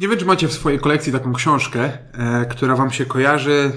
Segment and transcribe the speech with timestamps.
[0.00, 3.72] Nie wiem, czy macie w swojej kolekcji taką książkę, e, która wam się kojarzy,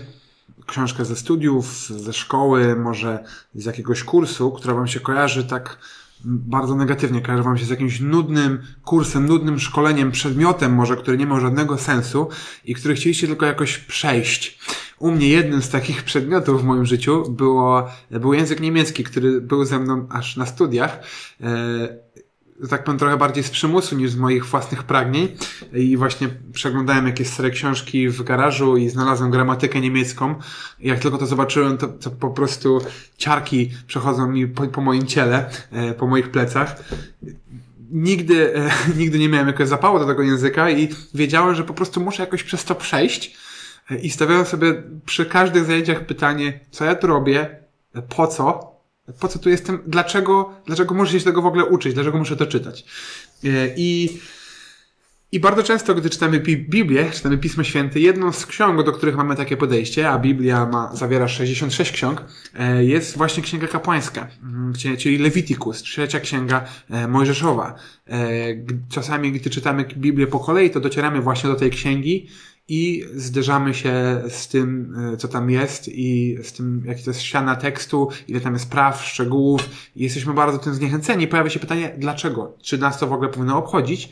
[0.67, 3.23] książkę ze studiów, ze szkoły, może
[3.55, 5.77] z jakiegoś kursu, która wam się kojarzy tak
[6.23, 11.25] bardzo negatywnie, kojarzy wam się z jakimś nudnym kursem, nudnym szkoleniem, przedmiotem może, który nie
[11.25, 12.29] miał żadnego sensu
[12.65, 14.59] i który chcieliście tylko jakoś przejść.
[14.99, 19.65] U mnie jednym z takich przedmiotów w moim życiu było, był język niemiecki, który był
[19.65, 20.99] ze mną aż na studiach.
[21.41, 22.08] E,
[22.67, 25.27] tak powiem, trochę bardziej z przymusu niż z moich własnych pragnień.
[25.73, 30.35] I właśnie przeglądałem jakieś stare książki w garażu i znalazłem gramatykę niemiecką.
[30.79, 32.81] Jak tylko to zobaczyłem, to, to po prostu
[33.17, 36.83] ciarki przechodzą mi po, po moim ciele, e, po moich plecach.
[37.91, 42.01] Nigdy, e, nigdy nie miałem jakiegoś zapału do tego języka i wiedziałem, że po prostu
[42.01, 43.37] muszę jakoś przez to przejść.
[43.91, 47.59] E, I stawiałem sobie przy każdych zajęciach pytanie, co ja tu robię,
[48.09, 48.68] po co,
[49.19, 49.79] po co tu jestem?
[49.87, 51.93] Dlaczego, dlaczego muszę się tego w ogóle uczyć?
[51.93, 52.85] Dlaczego muszę to czytać?
[53.43, 54.19] E, I,
[55.31, 59.35] i bardzo często, gdy czytamy Biblię, czytamy Pismo Święte, jedną z ksiąg, do których mamy
[59.35, 62.23] takie podejście, a Biblia ma, zawiera 66 ksiąg,
[62.59, 67.75] e, jest właśnie Księga Kapłańska, mm, czyli Leviticus, trzecia księga e, Mojżeszowa.
[68.89, 72.27] Czasami, gdy czytamy Biblię po kolei, to docieramy właśnie do tej księgi
[72.69, 77.21] i zderzamy się z tym, e, co tam jest i z tym, jaki to jest
[77.21, 81.27] ściana tekstu, ile tam jest praw, szczegółów i jesteśmy bardzo tym zniechęceni.
[81.27, 82.57] Pojawia się pytanie, dlaczego?
[82.61, 84.09] Czy nas to w ogóle powinno obchodzić?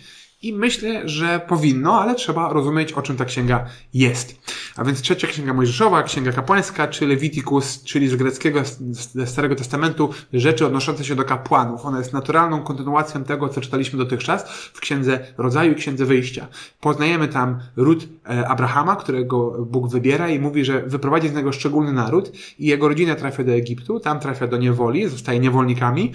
[0.47, 4.41] I myślę, że powinno, ale trzeba rozumieć, o czym ta księga jest.
[4.77, 10.09] A więc trzecia księga Mojżeszowa, księga kapłańska, czy Leviticus, czyli z greckiego, ze Starego Testamentu,
[10.33, 11.85] rzeczy odnoszące się do kapłanów.
[11.85, 16.47] Ona jest naturalną kontynuacją tego, co czytaliśmy dotychczas w księdze rodzaju i księdze wyjścia.
[16.81, 21.93] Poznajemy tam ród e, Abrahama, którego Bóg wybiera i mówi, że wyprowadzi z niego szczególny
[21.93, 26.11] naród i jego rodzina trafia do Egiptu, tam trafia do niewoli, zostaje niewolnikami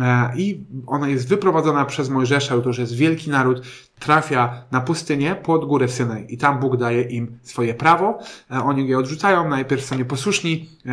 [0.00, 3.62] e, i ona jest wyprowadzona przez Mojżesza, to już jest wielki naród,
[3.98, 8.18] trafia na pustynię pod górę Synaj i tam Bóg daje im swoje prawo.
[8.50, 10.90] E, oni je odrzucają, najpierw są nieposłuszni, e,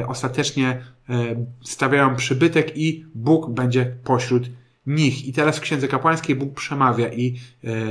[0.00, 0.82] e, ostatecznie
[1.64, 4.42] stawiają przybytek i Bóg będzie pośród
[4.86, 5.26] nich.
[5.26, 7.40] I teraz w Księdze Kapłańskiej Bóg przemawia i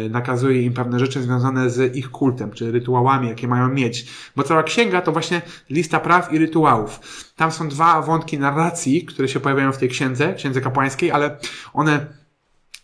[0.09, 4.07] nakazuje im pewne rzeczy związane z ich kultem, czy rytuałami, jakie mają mieć.
[4.35, 6.99] Bo cała księga to właśnie lista praw i rytuałów.
[7.35, 11.37] Tam są dwa wątki narracji, które się pojawiają w tej księdze, Księdze Kapłańskiej, ale
[11.73, 12.05] one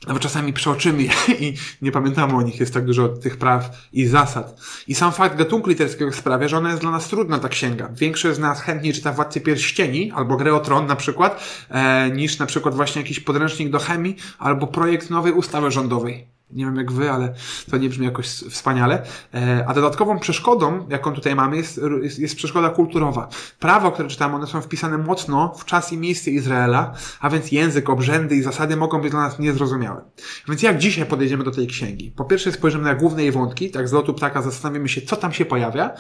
[0.07, 1.03] nawet czasami przeoczymy
[1.39, 4.59] i nie pamiętamy o nich, jest tak dużo tych praw i zasad.
[4.88, 7.89] I sam fakt gatunku literackiego sprawia, że ona jest dla nas trudna, ta księga.
[7.94, 12.40] Większość z nas chętniej czyta Władcy Pierścieni albo Grę o Tron na przykład, e, niż
[12.40, 16.30] na przykład właśnie jakiś podręcznik do chemii albo projekt nowej ustawy rządowej.
[16.53, 17.34] Nie wiem jak wy, ale
[17.72, 19.03] to nie brzmi jakoś wspaniale.
[19.34, 23.29] E, a dodatkową przeszkodą, jaką tutaj mamy, jest, jest, jest przeszkoda kulturowa.
[23.59, 27.90] Prawa, które czytamy, one są wpisane mocno w czas i miejsce Izraela, a więc język,
[27.90, 30.01] obrzędy i zasady mogą być dla nas niezrozumiałe.
[30.47, 32.11] Więc jak dzisiaj podejdziemy do tej księgi?
[32.16, 35.34] Po pierwsze spojrzymy na główne jej wątki, tak z lotu ptaka zastanowimy się, co tam
[35.34, 35.91] się pojawia.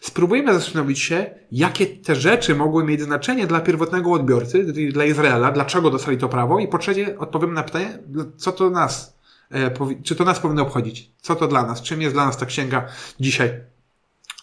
[0.00, 5.90] Spróbujemy zastanowić się, jakie te rzeczy mogły mieć znaczenie dla pierwotnego odbiorcy, dla Izraela, dlaczego
[5.90, 7.98] dostali to prawo i po trzecie odpowiemy na pytanie,
[8.36, 9.19] co to nas
[10.02, 11.10] czy to nas powinno obchodzić?
[11.20, 11.82] Co to dla nas?
[11.82, 12.86] Czym jest dla nas ta księga
[13.20, 13.50] dzisiaj?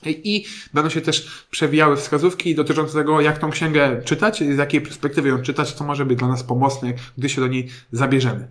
[0.06, 5.30] I będą się też przewijały wskazówki dotyczące tego, jak tą księgę czytać, z jakiej perspektywy
[5.30, 8.48] ją czytać, co może być dla nas pomocne, gdy się do niej zabierzemy.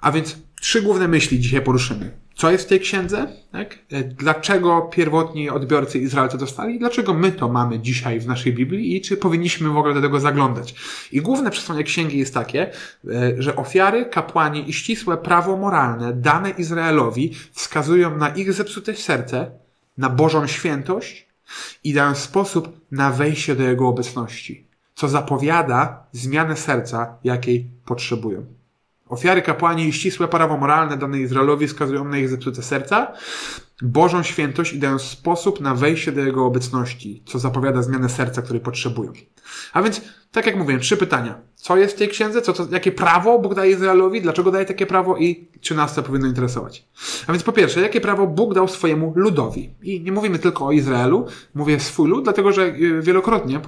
[0.00, 3.78] A więc trzy główne myśli dzisiaj poruszymy co jest w tej księdze, tak?
[3.92, 9.00] E, dlaczego pierwotni odbiorcy Izraelcy dostali, dlaczego my to mamy dzisiaj w naszej Biblii i
[9.00, 10.74] czy powinniśmy w ogóle do tego zaglądać.
[11.12, 16.50] I główne przesłanie księgi jest takie, e, że ofiary, kapłani i ścisłe prawo moralne dane
[16.50, 19.50] Izraelowi wskazują na ich zepsute serce,
[19.98, 21.28] na Bożą świętość
[21.84, 28.46] i dają sposób na wejście do Jego obecności, co zapowiada zmianę serca, jakiej potrzebują.
[29.08, 33.12] Ofiary kapłani i ścisłe prawo moralne dane Izraelowi wskazują na ich zepsute serca,
[33.82, 38.60] Bożą świętość i dają sposób na wejście do Jego obecności, co zapowiada zmianę serca, której
[38.60, 39.12] potrzebują.
[39.72, 40.00] A więc,
[40.36, 41.38] tak jak mówiłem, trzy pytania.
[41.54, 42.42] Co jest w tej księdze?
[42.42, 44.22] Co to, jakie prawo Bóg daje Izraelowi?
[44.22, 45.16] Dlaczego daje takie prawo?
[45.16, 46.88] I czy nas to powinno interesować?
[47.26, 49.70] A więc po pierwsze, jakie prawo Bóg dał swojemu ludowi?
[49.82, 53.60] I nie mówimy tylko o Izraelu, mówię swój lud, dlatego że e, wielokrotnie,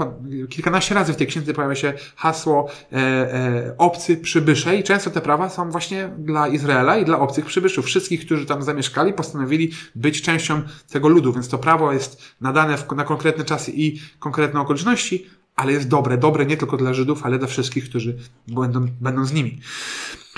[0.49, 5.21] kilkanaście razy w tej księdze pojawia się hasło e, e, obcy przybysze i często te
[5.21, 7.87] prawa są właśnie dla Izraela i dla obcych przybyszów.
[7.87, 12.93] Wszystkich, którzy tam zamieszkali, postanowili być częścią tego ludu, więc to prawo jest nadane w,
[12.93, 15.27] na konkretne czasy i konkretne okoliczności,
[15.59, 16.19] ale jest dobre.
[16.19, 18.19] Dobre nie tylko dla Żydów, ale dla wszystkich, którzy
[18.49, 19.61] będą, będą z nimi.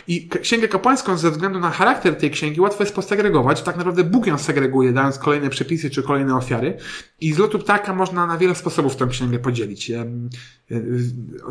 [0.09, 3.63] I księgę kapłańską ze względu na charakter tej księgi łatwo jest posegregować.
[3.63, 6.79] Tak naprawdę Bóg ją segreguje, dając kolejne przepisy czy kolejne ofiary.
[7.21, 9.93] I z lotu ptaka można na wiele sposobów tę księgę podzielić.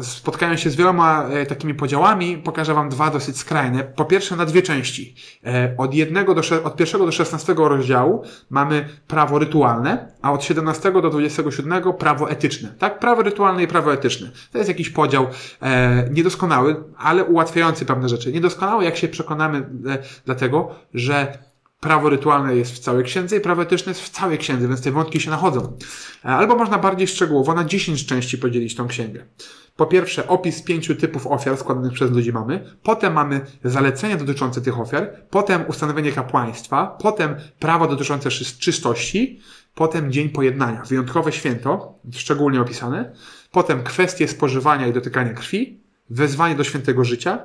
[0.02, 2.38] spotkają się z wieloma e, takimi podziałami.
[2.38, 3.84] Pokażę Wam dwa dosyć skrajne.
[3.84, 5.16] Po pierwsze na dwie części.
[5.46, 10.92] E, od, jednego do, od pierwszego do 16 rozdziału mamy prawo rytualne, a od 17
[10.92, 12.74] do 27 prawo etyczne.
[12.80, 13.00] Tak?
[13.00, 14.32] Prawo rytualne i prawo etyczne.
[14.52, 15.28] To jest jakiś podział
[15.62, 18.32] e, niedoskonały, ale ułatwiający pewne rzeczy.
[18.32, 19.70] Niedoskonały, jak się przekonamy,
[20.26, 21.49] dlatego, że
[21.80, 24.92] prawo rytualne jest w całej księdze i prawo etyczne jest w całej księdze, więc te
[24.92, 25.78] wątki się nachodzą.
[26.26, 29.26] E, albo można bardziej szczegółowo na 10 części podzielić tą księgę.
[29.76, 34.80] Po pierwsze, opis pięciu typów ofiar składanych przez ludzi mamy, potem mamy zalecenia dotyczące tych
[34.80, 38.30] ofiar, potem ustanowienie kapłaństwa, potem prawo dotyczące
[38.60, 39.40] czystości,
[39.76, 43.14] potem dzień pojednania, wyjątkowe święto, szczególnie opisane,
[43.52, 45.80] potem kwestie spożywania i dotykania krwi,
[46.10, 47.40] wezwanie do świętego życia,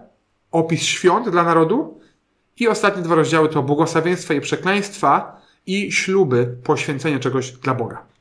[0.50, 2.00] opis świąt dla narodu,
[2.60, 8.14] i ostatnie dwa rozdziały to błogosławieństwa i przekleństwa i śluby, poświęcenia czegoś dla Boga.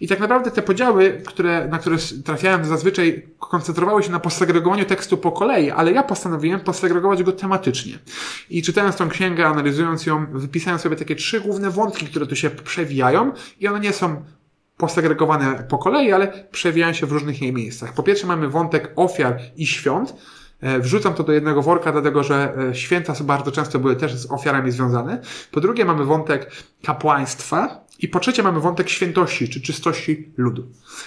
[0.00, 5.18] I tak naprawdę te podziały, które, na które trafiałem zazwyczaj koncentrowały się na posegregowaniu tekstu
[5.18, 7.98] po kolei, ale ja postanowiłem posegregować go tematycznie.
[8.50, 12.50] I czytając tą księgę, analizując ją, wypisałem sobie takie trzy główne wątki, które tu się
[12.50, 14.22] przewijają i one nie są
[14.76, 17.92] posegregowane po kolei, ale przewijają się w różnych jej miejscach.
[17.92, 20.14] Po pierwsze mamy wątek ofiar i świąt,
[20.80, 24.70] wrzucam to do jednego worka, dlatego że e, święta bardzo często były też z ofiarami
[24.70, 25.20] związane.
[25.50, 26.50] Po drugie mamy wątek
[26.82, 30.66] kapłaństwa i po trzecie mamy wątek świętości czy czystości ludu.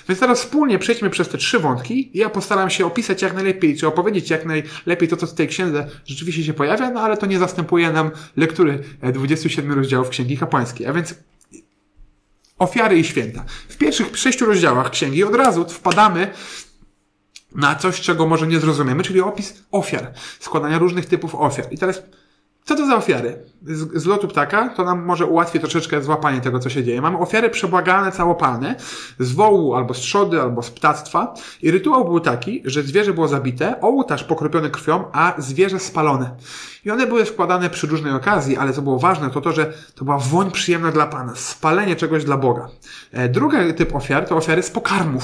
[0.10, 3.78] Więc teraz wspólnie przejdźmy przez te trzy wątki i ja postaram się opisać jak najlepiej,
[3.78, 7.26] czy opowiedzieć jak najlepiej to, co w tej księdze rzeczywiście się pojawia, no ale to
[7.26, 10.88] nie zastępuje nam lektury 27 e, rozdziałów Księgi Kapłańskiej.
[10.88, 11.16] A więc
[12.60, 13.46] ofiary i święta.
[13.70, 16.32] W pierwszych sześciu rozdziałach księgi od razu wpadamy
[17.56, 21.68] na coś, czego może nie zrozumiemy, czyli opis ofiar, składania różnych typów ofiar.
[21.72, 22.02] I teraz,
[22.64, 23.44] co to za ofiary?
[23.66, 27.02] Z, z lotu ptaka to nam może ułatwi troszeczkę złapanie tego, co się dzieje.
[27.02, 28.76] Mamy ofiary przebłagane, całopalne,
[29.20, 31.34] z wołu albo z trzody, albo z ptactwa.
[31.62, 36.36] I rytuał był taki, że zwierzę było zabite, ołtarz pokropiony krwią, a zwierzę spalone.
[36.86, 40.06] I one były składane przy różnej okazji, ale co było ważne, to to, że to
[40.06, 42.70] była woń przyjemna dla Pana, spalenie czegoś dla Boga.
[43.12, 45.24] E, drugi typ ofiar to ofiary z pokarmów.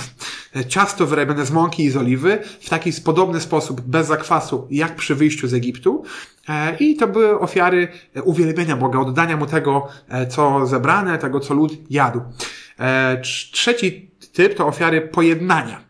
[0.55, 4.95] E, ciasto wyrabiane z mąki i z oliwy w taki podobny sposób, bez zakwasu, jak
[4.95, 6.03] przy wyjściu z Egiptu.
[6.49, 7.87] E, I to były ofiary
[8.31, 9.87] uwielbienia Boga, oddania Mu tego,
[10.29, 12.21] co zebrane, tego, co lud jadł.
[13.51, 15.81] Trzeci typ to ofiary pojednania.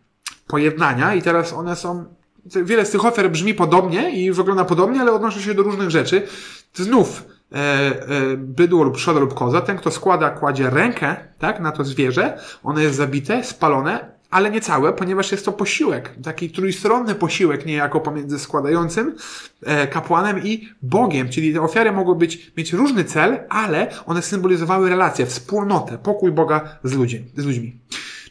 [0.48, 2.06] Pojednania i teraz one są
[2.46, 6.28] Wiele z tych ofiar brzmi podobnie i wygląda podobnie, ale odnosi się do różnych rzeczy.
[6.74, 11.72] Znów e, e, bydło lub trzoda lub koza, ten kto składa, kładzie rękę tak, na
[11.72, 17.16] to zwierzę, ono jest zabite, spalone, ale nie całe, ponieważ jest to posiłek, taki trójstronny
[17.16, 19.16] posiłek niejako pomiędzy składającym,
[19.64, 24.90] e, kapłanem i Bogiem, czyli te ofiary mogły być, mieć różny cel, ale one symbolizowały
[24.90, 27.80] relację, wspólnotę, pokój Boga z, ludźmi, z ludźmi.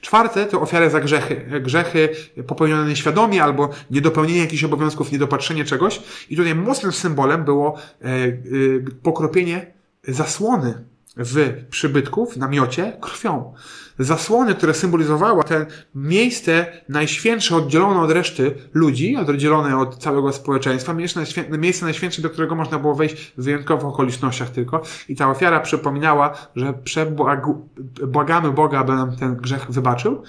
[0.00, 1.60] Czwarte to ofiary za grzechy.
[1.60, 2.08] Grzechy
[2.46, 6.02] popełnione nieświadomie albo niedopełnienie jakichś obowiązków, niedopatrzenie czegoś.
[6.30, 8.30] I tutaj mocnym symbolem było e, e,
[9.02, 9.66] pokropienie
[10.08, 10.84] zasłony
[11.16, 13.54] w przybytku, w namiocie, krwią
[14.00, 21.20] zasłony, które symbolizowały te miejsce najświętsze, oddzielone od reszty ludzi, oddzielone od całego społeczeństwa, miejsce,
[21.20, 24.82] najświę miejsce najświętsze, do którego można było wejść w wyjątkowych okolicznościach tylko.
[25.08, 26.34] I ta ofiara przypominała,
[26.84, 27.06] że
[28.06, 30.22] błagamy Boga, aby nam ten grzech wybaczył,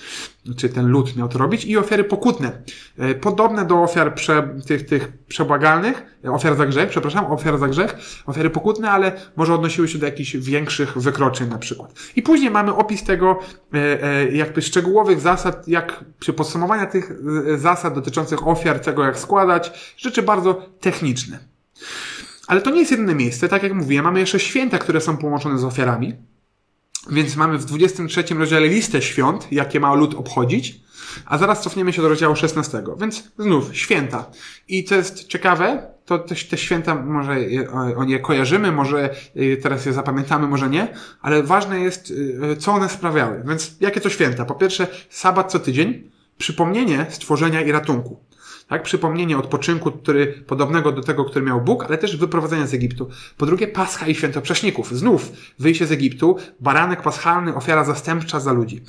[0.58, 2.62] czy ten lud miał to robić, i ofiary pokutne.
[2.98, 7.96] E, podobne do ofiar prze, tych, tych przebłagalnych, ofiar za grzech, przepraszam, ofiar za grzech,
[8.26, 11.94] ofiary pokutne, ale może odnosiły się do jakichś większych wykroczeń na przykład.
[12.16, 13.40] I później mamy opis tego,
[13.74, 17.12] E, e, jakby szczegółowych zasad, jak przy podsumowania tych
[17.54, 21.40] e, zasad dotyczących ofiar, tego jak składać, rzeczy bardzo techniczne.
[22.48, 25.58] Ale to nie jest jedyne miejsce, tak jak mówiłem, mamy jeszcze święta, które są połączone
[25.58, 26.14] z ofiarami.
[27.10, 30.82] Więc mamy w 23 rozdziale listę świąt, jakie ma lud obchodzić,
[31.26, 32.84] a zaraz cofniemy się do rozdziału 16.
[33.00, 34.32] Więc znów święta.
[34.68, 37.38] I co jest ciekawe, to te, te święta może
[37.96, 40.88] o nie kojarzymy, może y, teraz je zapamiętamy, może nie,
[41.22, 43.44] ale ważne jest, y, co one sprawiały.
[43.48, 44.46] Więc jakie to święta?
[44.46, 48.20] Po pierwsze, sabat co tydzień, przypomnienie stworzenia i ratunku.
[48.72, 48.84] Tak?
[48.84, 53.10] Przypomnienie odpoczynku, który, podobnego do tego, który miał Bóg, ale też wyprowadzenia z Egiptu.
[53.38, 54.98] Po drugie, Pascha i Święto Prześników.
[54.98, 58.82] Znów wyjście z Egiptu, baranek paschalny, ofiara zastępcza za ludzi.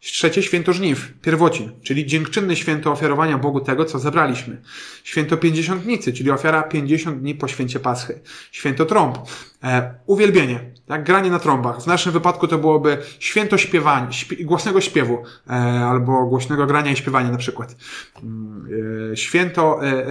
[0.00, 4.62] Trzecie święto żniw, pierwocin, czyli dziękczynne święto ofiarowania Bogu tego, co zebraliśmy.
[5.04, 8.20] Święto pięćdziesiątnicy, czyli ofiara pięćdziesiąt dni po święcie Paschy.
[8.52, 9.18] Święto trąb,
[9.62, 11.80] e, uwielbienie, tak, granie na trąbach.
[11.80, 15.52] W naszym wypadku to byłoby święto śpiewania, śpi głośnego śpiewu, e,
[15.86, 17.76] albo głośnego grania i śpiewania na przykład.
[18.22, 18.68] Mm,
[19.12, 20.10] e, święto, e, e,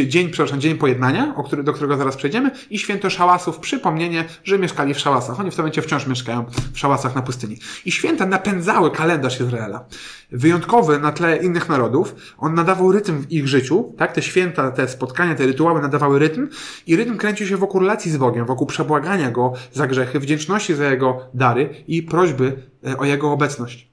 [0.00, 4.24] e dzień, przepraszam, dzień pojednania, o który, do którego zaraz przejdziemy, i święto szałasów, przypomnienie,
[4.44, 5.40] że mieszkali w szałasach.
[5.40, 7.58] Oni w tym momencie wciąż mieszkają w szałasach na pustyni.
[7.84, 9.84] I święta napędzały kalendarz Izraela.
[10.32, 12.14] Wyjątkowy na tle innych narodów.
[12.38, 14.12] On nadawał rytm w ich życiu, tak?
[14.12, 16.48] Te święta, te spotkania, te rytuały nadawały rytm
[16.86, 20.90] i rytm kręcił się wokół relacji z Bogiem, wokół przebłagania Go za grzechy, wdzięczności za
[20.90, 23.92] Jego dary i prośby e, o Jego obecność.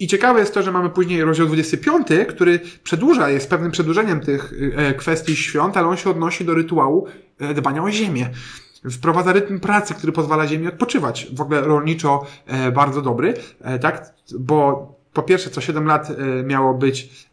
[0.00, 4.52] I ciekawe jest to, że mamy później rozdział 25, który przedłuża, jest pewnym przedłużeniem tych
[4.76, 7.06] e, kwestii świąt, ale on się odnosi do rytuału
[7.38, 8.30] e, dbania o ziemię.
[8.90, 11.26] Wprowadza rytm pracy, który pozwala ziemi odpoczywać.
[11.32, 12.26] W ogóle rolniczo
[12.72, 13.34] bardzo dobry,
[13.80, 14.14] tak?
[14.38, 16.08] Bo po pierwsze, co 7 lat
[16.44, 17.26] miało być,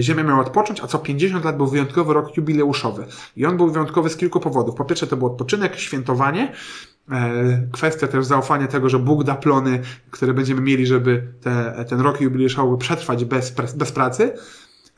[0.00, 3.04] Ziemia miała odpocząć, a co 50 lat był wyjątkowy rok jubileuszowy.
[3.36, 4.74] I on był wyjątkowy z kilku powodów.
[4.74, 6.52] Po pierwsze, to był odpoczynek, świętowanie,
[7.10, 9.80] E, kwestia też zaufania tego, że Bóg da plony,
[10.10, 14.32] które będziemy mieli, żeby te, ten rok jubileuszowy przetrwać bez, bez pracy.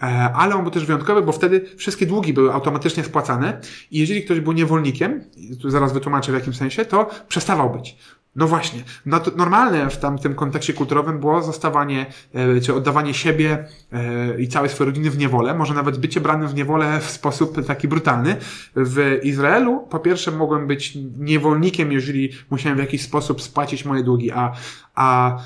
[0.03, 4.23] E, ale on był też wyjątkowy, bo wtedy wszystkie długi były automatycznie spłacane i jeżeli
[4.23, 5.25] ktoś był niewolnikiem,
[5.63, 7.97] tu zaraz wytłumaczę w jakim sensie, to przestawał być.
[8.37, 8.83] No właśnie.
[9.07, 14.71] No normalne w tamtym kontekście kulturowym było zostawanie, e, czy oddawanie siebie e, i całej
[14.71, 18.37] swojej rodziny w niewolę, może nawet bycie branym w niewolę w sposób taki brutalny.
[18.77, 24.31] W Izraelu po pierwsze mogłem być niewolnikiem, jeżeli musiałem w jakiś sposób spłacić moje długi,
[24.31, 24.53] a,
[24.95, 25.39] a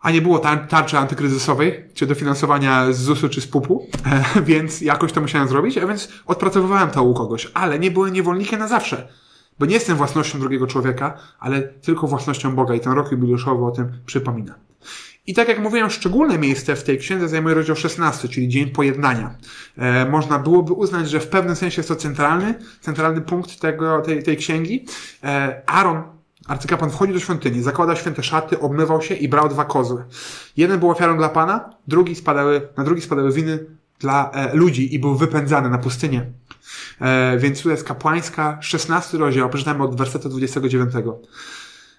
[0.00, 4.80] a nie było tar tarczy antykryzysowej, czy dofinansowania z ZUS-u, czy z PUP-u, e, więc
[4.80, 8.68] jakoś to musiałem zrobić, a więc odpracowywałem to u kogoś, ale nie byłem niewolnikiem na
[8.68, 9.08] zawsze.
[9.60, 13.70] Bo nie jestem własnością drugiego człowieka, ale tylko własnością Boga i ten rok jubileuszowy o
[13.70, 14.54] tym przypomina.
[15.26, 19.34] I tak jak mówiłem, szczególne miejsce w tej księdze zajmuje rozdział 16, czyli Dzień Pojednania.
[19.76, 24.22] E, można byłoby uznać, że w pewnym sensie jest to centralny, centralny punkt tego, tej,
[24.22, 24.86] tej księgi.
[25.24, 26.02] E, Aaron,
[26.46, 30.04] arcykapłan, wchodzi do świątyni, zakładał święte szaty, obmywał się i brał dwa kozły.
[30.56, 33.66] Jeden był ofiarą dla Pana, drugi spadały, na drugi spadały winy
[33.98, 36.26] dla e, ludzi i był wypędzany na pustynię.
[37.00, 40.92] E, więc tu jest kapłańska, 16 rozdział, przeczytamy od wersetu 29.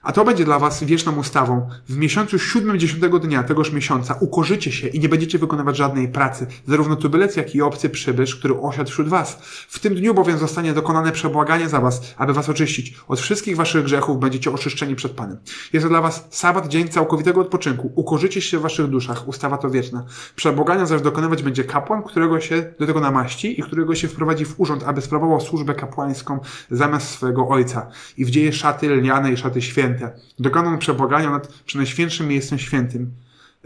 [0.04, 1.70] A to będzie dla was wieczną ustawą.
[1.90, 6.48] W miesiącu siódmym dziesiątego dnia tegoż miesiąca ukorzycie się i nie będziecie wykonywać żadnej pracy,
[6.68, 9.38] zarówno tubylec, jak i obcy przybysz, który osiadł wśród was.
[9.70, 12.96] W tym dniu bowiem zostanie dokonane przebłaganie za was, aby was oczyścić.
[13.08, 15.38] Od wszystkich waszych grzechów będziecie oczyszczeni przed Panem.
[15.74, 17.92] Jest to dla was sabat, dzień całkowitego odpoczynku.
[17.96, 19.28] Ukorzycie się w waszych duszach.
[19.28, 20.06] Ustawa to wieczna.
[20.36, 24.60] Przebłagania zaś dokonywać będzie kapłan, którego się do tego namaści i którego się wprowadzi w
[24.60, 26.40] urząd, aby sprawował służbę kapłańską
[26.72, 27.88] zamiast swojego ojca.
[28.18, 30.20] I wdzieje szaty lniane i szaty święte święte.
[30.40, 33.12] Dokonał przebłagania nad przynajświętszym miejscem świętym,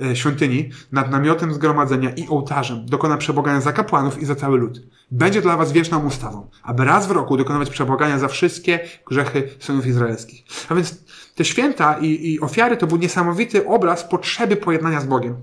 [0.02, 2.86] e, świątyni, nad namiotem zgromadzenia i ołtarzem.
[2.86, 4.82] Dokona przebłagania za kapłanów i za cały lud.
[5.12, 9.88] Będzie dla was wieczną ustawą, aby raz w roku dokonywać przebłagania za wszystkie grzechy synów
[9.88, 10.44] izraelskich.
[10.70, 11.04] A więc
[11.36, 15.36] te święta i, i ofiary to był niesamowity obraz potrzeby pojednania z Bogiem.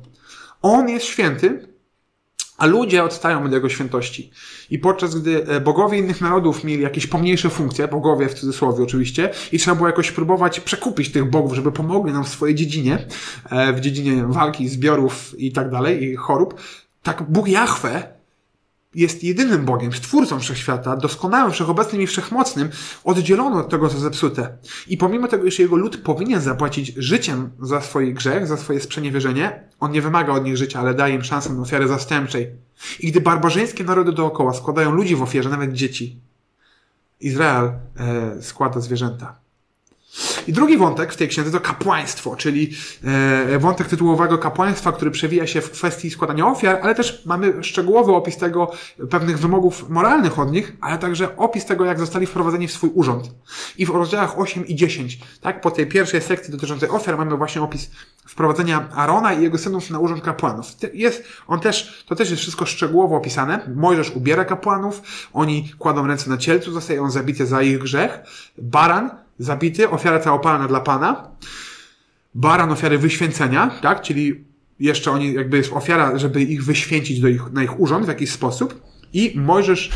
[0.62, 1.68] On jest święty,
[2.62, 4.30] a ludzie odstają od jego świętości.
[4.70, 9.30] I podczas gdy e, bogowie innych narodów mieli jakieś pomniejsze funkcje, bogowie w cudzysłowie oczywiście,
[9.52, 12.98] i trzeba było jakoś próbować przekupić tych bogów, żeby pomogli nam w swojej dziedzinie,
[13.50, 16.54] e, w dziedzinie walki, zbiorów i tak dalej, i chorób,
[17.02, 18.21] tak Bóg Jahwe
[18.94, 22.70] jest jedynym Bogiem, stwórcą wszechświata, doskonałym, wszechobecnym i wszechmocnym,
[23.04, 24.56] oddzielono od tego, co zepsute.
[24.88, 29.68] I pomimo tego, że jego lud powinien zapłacić życiem za swój grzech, za swoje sprzeniewierzenie,
[29.80, 32.50] on nie wymaga od nich życia, ale daje im szansę na ofiarę zastępczej.
[33.00, 36.20] I gdy barbarzyńskie narody dookoła składają ludzi w ofierze, nawet dzieci,
[37.20, 39.42] Izrael e, składa zwierzęta.
[40.46, 42.70] I drugi wątek w tej księdze to kapłaństwo, czyli
[43.04, 48.12] e, wątek tytułowego kapłaństwa, który przewija się w kwestii składania ofiar, ale też mamy szczegółowy
[48.12, 48.72] opis tego,
[49.10, 53.30] pewnych wymogów moralnych od nich, ale także opis tego, jak zostali wprowadzeni w swój urząd.
[53.78, 57.62] I w rozdziałach 8 i 10, tak, po tej pierwszej sekcji dotyczącej ofiar mamy właśnie
[57.62, 57.90] opis
[58.26, 60.66] wprowadzenia Arona i jego synów na urząd kapłanów.
[60.94, 63.70] Jest, on też, to też jest wszystko szczegółowo opisane.
[63.74, 65.02] Mojżesz ubiera kapłanów,
[65.32, 68.20] oni kładą ręce na cielcu, zostaje on zabity za ich grzech.
[68.58, 71.30] Baran zabity, ofiara całopalna dla Pana,
[72.34, 74.44] baran ofiary wyświęcenia, tak, czyli
[74.80, 78.30] jeszcze oni, jakby jest ofiara, żeby ich wyświęcić do ich, na ich urząd w jakiś
[78.30, 79.90] sposób i Mojżesz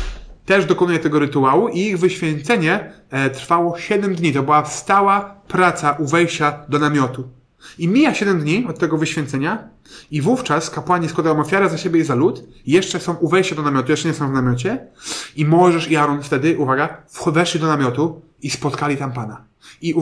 [0.45, 4.33] też dokonuje tego rytuału i ich wyświęcenie e, trwało 7 dni.
[4.33, 7.29] To była stała praca u wejścia do namiotu.
[7.77, 9.69] I mija 7 dni od tego wyświęcenia
[10.11, 12.43] i wówczas kapłani składają ofiarę za siebie i za lud.
[12.65, 14.87] Jeszcze są u wejścia do namiotu, jeszcze nie są w namiocie.
[15.35, 19.43] I Możesz i Aaron wtedy, uwaga, weszli do namiotu i spotkali tam Pana.
[19.81, 19.95] I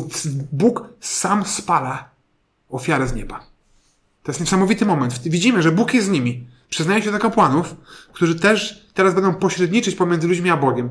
[0.51, 2.09] Bóg sam spala
[2.69, 3.39] ofiarę z nieba.
[4.23, 5.19] To jest niesamowity moment.
[5.19, 6.47] Widzimy, że Bóg jest z nimi.
[6.69, 7.75] Przyznaje się do kapłanów,
[8.13, 10.89] którzy też teraz będą pośredniczyć pomiędzy ludźmi a Bogiem.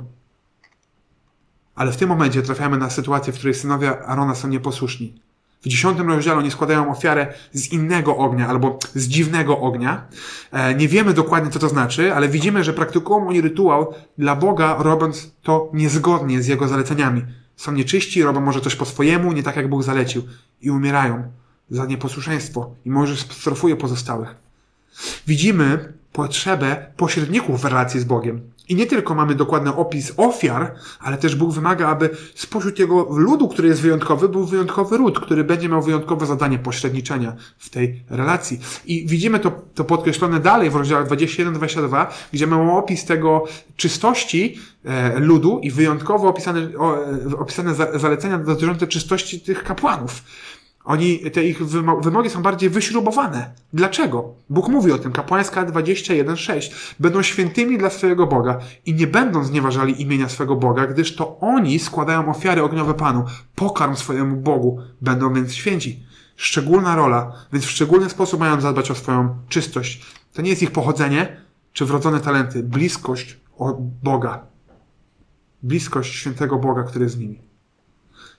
[1.74, 5.20] Ale w tym momencie trafiamy na sytuację, w której synowie Arona są nieposłuszni.
[5.64, 10.06] W dziesiątym rozdziale oni składają ofiarę z innego ognia albo z dziwnego ognia.
[10.52, 14.76] E, nie wiemy dokładnie, co to znaczy, ale widzimy, że praktykują oni rytuał dla Boga,
[14.78, 17.23] robiąc to niezgodnie z Jego zaleceniami.
[17.56, 20.23] Są nieczyści, robią może coś po swojemu, nie tak jak Bóg zalecił
[20.61, 21.23] i umierają
[21.71, 24.35] za nieposłuszeństwo i może strofuje pozostałych.
[25.26, 28.53] Widzimy potrzebę pośredników w relacji z Bogiem.
[28.68, 33.49] I nie tylko mamy dokładny opis ofiar, ale też Bóg wymaga, aby spośród jego ludu,
[33.49, 38.61] który jest wyjątkowy, był wyjątkowy ród, który będzie miał wyjątkowe zadanie pośredniczenia w tej relacji.
[38.87, 43.44] I widzimy to, to podkreślone dalej w rozdziałach 21-22, gdzie mamy opis tego
[43.76, 50.23] czystości e, ludu i wyjątkowo opisane, o, e, opisane za, zalecenia dotyczące czystości tych kapłanów.
[50.85, 51.64] Oni, te ich
[52.00, 53.50] wymogi są bardziej wyśrubowane.
[53.73, 54.35] Dlaczego?
[54.50, 56.95] Bóg mówi o tym, kapłańska 21.6.
[57.00, 61.79] Będą świętymi dla swojego Boga i nie będą znieważali imienia swego Boga, gdyż to oni
[61.79, 63.25] składają ofiary ogniowe Panu,
[63.55, 66.07] pokarm swojemu Bogu, będą więc święci.
[66.37, 70.03] Szczególna rola, więc w szczególny sposób mają zadbać o swoją czystość.
[70.33, 71.37] To nie jest ich pochodzenie,
[71.73, 73.41] czy wrodzone talenty, bliskość
[74.03, 74.47] Boga.
[75.62, 77.53] Bliskość świętego Boga, który jest z nimi.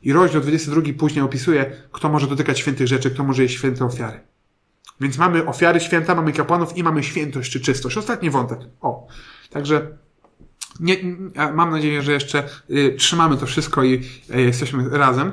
[0.04, 4.20] I rozdział 22 później opisuje, kto może dotykać świętych rzeczy, kto może jeść święte ofiary.
[5.00, 7.98] Więc mamy ofiary święta, mamy kapłanów i mamy świętość czy czystość.
[7.98, 8.60] Ostatni wątek.
[8.82, 9.08] O.
[9.50, 9.98] Także
[10.80, 10.98] nie,
[11.54, 14.04] mam nadzieję, że jeszcze y, trzymamy to wszystko i
[14.36, 15.32] y, jesteśmy razem.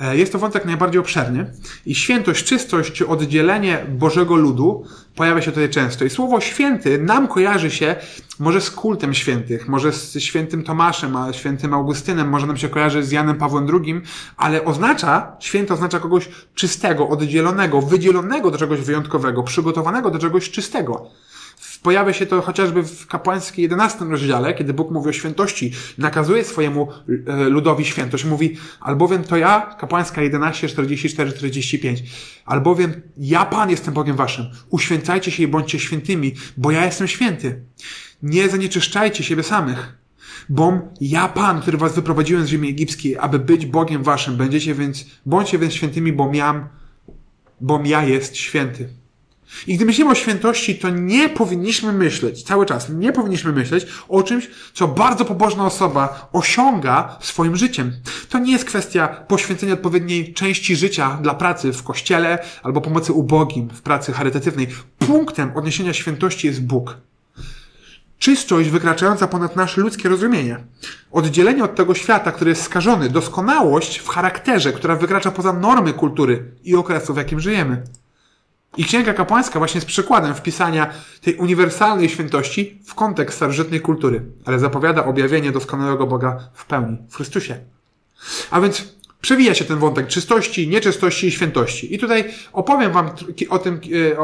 [0.00, 1.52] E, jest to wątek najbardziej obszerny
[1.86, 6.04] i świętość, czystość czy oddzielenie Bożego ludu pojawia się tutaj często.
[6.04, 7.96] I słowo święty nam kojarzy się
[8.38, 13.02] może z kultem świętych, może z świętym Tomaszem, a świętym Augustynem, może nam się kojarzy
[13.02, 14.00] z Janem Pawłem II,
[14.36, 21.10] ale oznacza, święto oznacza kogoś czystego, oddzielonego, wydzielonego do czegoś wyjątkowego, przygotowanego do czegoś czystego.
[21.82, 26.88] Pojawia się to chociażby w kapłańskiej 11 rozdziale, kiedy Bóg mówi o świętości, nakazuje swojemu
[27.26, 28.24] e, ludowi świętość.
[28.24, 32.02] Mówi, albowiem to ja, kapłańska 11, 44, 45,
[32.44, 34.46] albowiem ja Pan jestem Bogiem waszym.
[34.70, 37.62] Uświęcajcie się i bądźcie świętymi, bo ja jestem święty.
[38.22, 39.98] Nie zanieczyszczajcie siebie samych.
[40.48, 44.36] Bom ja Pan, który was wyprowadziłem z ziemi egipskiej, aby być Bogiem waszym.
[44.36, 46.12] Będziecie więc, bądźcie więc świętymi,
[47.60, 48.88] bom ja jest święty.
[49.66, 54.22] I gdy myślimy o świętości, to nie powinniśmy myśleć, cały czas, nie powinniśmy myśleć o
[54.22, 57.92] czymś, co bardzo pobożna osoba osiąga swoim życiem.
[58.28, 63.68] To nie jest kwestia poświęcenia odpowiedniej części życia dla pracy w kościele albo pomocy ubogim
[63.68, 64.68] w pracy charytatywnej.
[64.98, 66.96] Punktem odniesienia świętości jest Bóg.
[68.18, 70.56] Czystość wykraczająca ponad nasze ludzkie rozumienie.
[71.12, 73.08] Oddzielenie od tego świata, który jest skażony.
[73.08, 77.82] Doskonałość w charakterze, która wykracza poza normy kultury i okresu, w jakim żyjemy.
[78.76, 80.90] I Księga Kapłańska właśnie jest przykładem wpisania
[81.22, 87.16] tej uniwersalnej świętości w kontekst starożytnej kultury, ale zapowiada objawienie doskonałego Boga w pełni, w
[87.16, 87.56] Chrystusie.
[88.50, 91.94] A więc przewija się ten wątek czystości, nieczystości i świętości.
[91.94, 93.10] I tutaj opowiem Wam
[93.48, 93.80] o tym,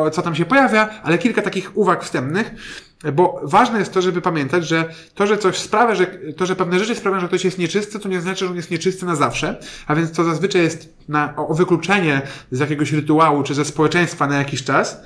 [0.07, 2.51] e, co tam się pojawia, ale kilka takich uwag wstępnych,
[3.13, 6.79] bo ważne jest to, żeby pamiętać, że to, że coś sprawia, że to, że pewne
[6.79, 9.61] rzeczy sprawiają, że ktoś jest nieczysty, to nie znaczy, że on jest nieczysty na zawsze,
[9.87, 14.39] a więc to zazwyczaj jest na, o wykluczenie z jakiegoś rytuału czy ze społeczeństwa na
[14.39, 15.01] jakiś czas.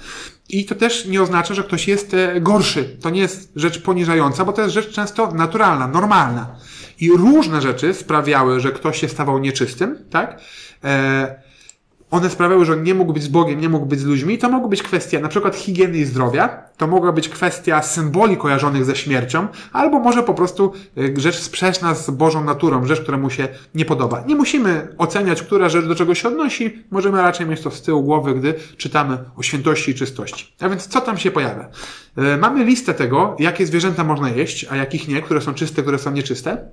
[0.48, 2.96] I to też nie oznacza, że ktoś jest e, gorszy.
[3.02, 6.56] To nie jest rzecz poniżająca, bo to jest rzecz często naturalna, normalna.
[7.00, 10.40] I różne rzeczy sprawiały, że ktoś się stawał nieczystym, tak?
[10.84, 11.47] E,
[12.10, 14.38] one sprawiały, że on nie mógł być z Bogiem, nie mógł być z ludźmi.
[14.38, 18.84] To mogła być kwestia na przykład higieny i zdrowia, to mogła być kwestia symboli kojarzonych
[18.84, 23.30] ze śmiercią, albo może po prostu e, rzecz sprzeczna z Bożą naturą, rzecz, która mu
[23.30, 24.24] się nie podoba.
[24.26, 28.02] Nie musimy oceniać, która rzecz do czego się odnosi, możemy raczej mieć to z tyłu
[28.02, 30.54] głowy, gdy czytamy o świętości i czystości.
[30.60, 31.68] A więc co tam się pojawia?
[32.16, 35.98] E, mamy listę tego, jakie zwierzęta można jeść, a jakich nie, które są czyste, które
[35.98, 36.68] są nieczyste.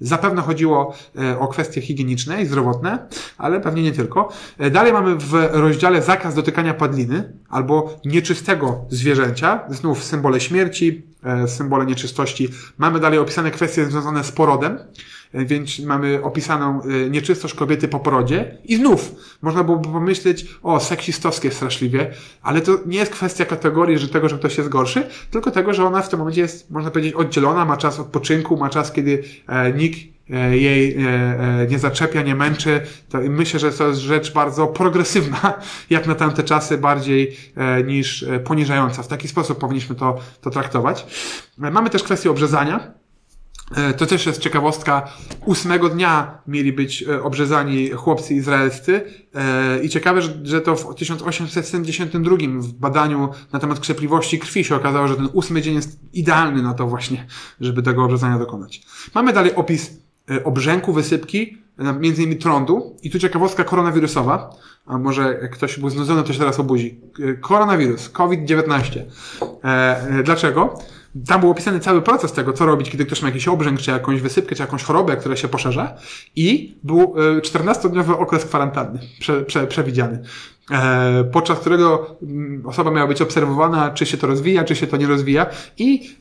[0.00, 4.28] Zapewne chodziło e, o kwestie higieniczne i zdrowotne, ale pewnie nie tylko.
[4.58, 11.48] E, dalej mamy w rozdziale zakaz dotykania padliny albo nieczystego zwierzęcia, znów symbole śmierci, e,
[11.48, 12.48] symbole nieczystości.
[12.78, 14.78] Mamy dalej opisane kwestie związane z porodem,
[15.34, 19.12] więc mamy opisaną nieczystość kobiety po porodzie i znów
[19.42, 22.10] można byłoby pomyśleć, o, seksistowskie straszliwie,
[22.42, 25.84] ale to nie jest kwestia kategorii, że tego, że ktoś jest gorszy, tylko tego, że
[25.84, 29.72] ona w tym momencie jest, można powiedzieć, oddzielona, ma czas odpoczynku, ma czas, kiedy e,
[29.72, 29.98] nikt
[30.30, 32.80] e, jej e, e, nie zaczepia, nie męczy.
[33.08, 35.54] To myślę, że to jest rzecz bardzo progresywna,
[35.90, 39.02] jak na tamte czasy, bardziej e, niż e, poniżająca.
[39.02, 41.06] W taki sposób powinniśmy to, to traktować.
[41.58, 43.05] Mamy też kwestię obrzezania.
[43.74, 45.08] E, to też jest ciekawostka.
[45.46, 49.02] Ósmego dnia mieli być e, obrzezani chłopcy izraelscy
[49.34, 55.08] e, i ciekawe, że to w 1872 w badaniu na temat krzepliwości krwi się okazało,
[55.08, 57.26] że ten ósmy dzień jest idealny na to właśnie,
[57.60, 58.82] żeby tego obrzezania dokonać.
[59.14, 59.90] Mamy dalej opis
[60.44, 61.58] obrzęku, wysypki,
[62.00, 64.50] między innymi trądu i tu ciekawostka koronawirusowa,
[64.86, 67.00] a może jak ktoś był znudzony, to się teraz obudzi.
[67.40, 69.00] Koronawirus, COVID-19.
[70.24, 70.78] Dlaczego?
[71.26, 74.20] Tam był opisany cały proces tego, co robić, kiedy ktoś ma jakiś obrzęk, czy jakąś
[74.20, 75.94] wysypkę, czy jakąś chorobę, która się poszerza
[76.36, 80.22] i był 14-dniowy e, okres kwarantanny prze, prze, przewidziany.
[80.70, 84.96] E, podczas którego mm, osoba miała być obserwowana, czy się to rozwija, czy się to
[84.96, 85.46] nie rozwija
[85.78, 86.16] i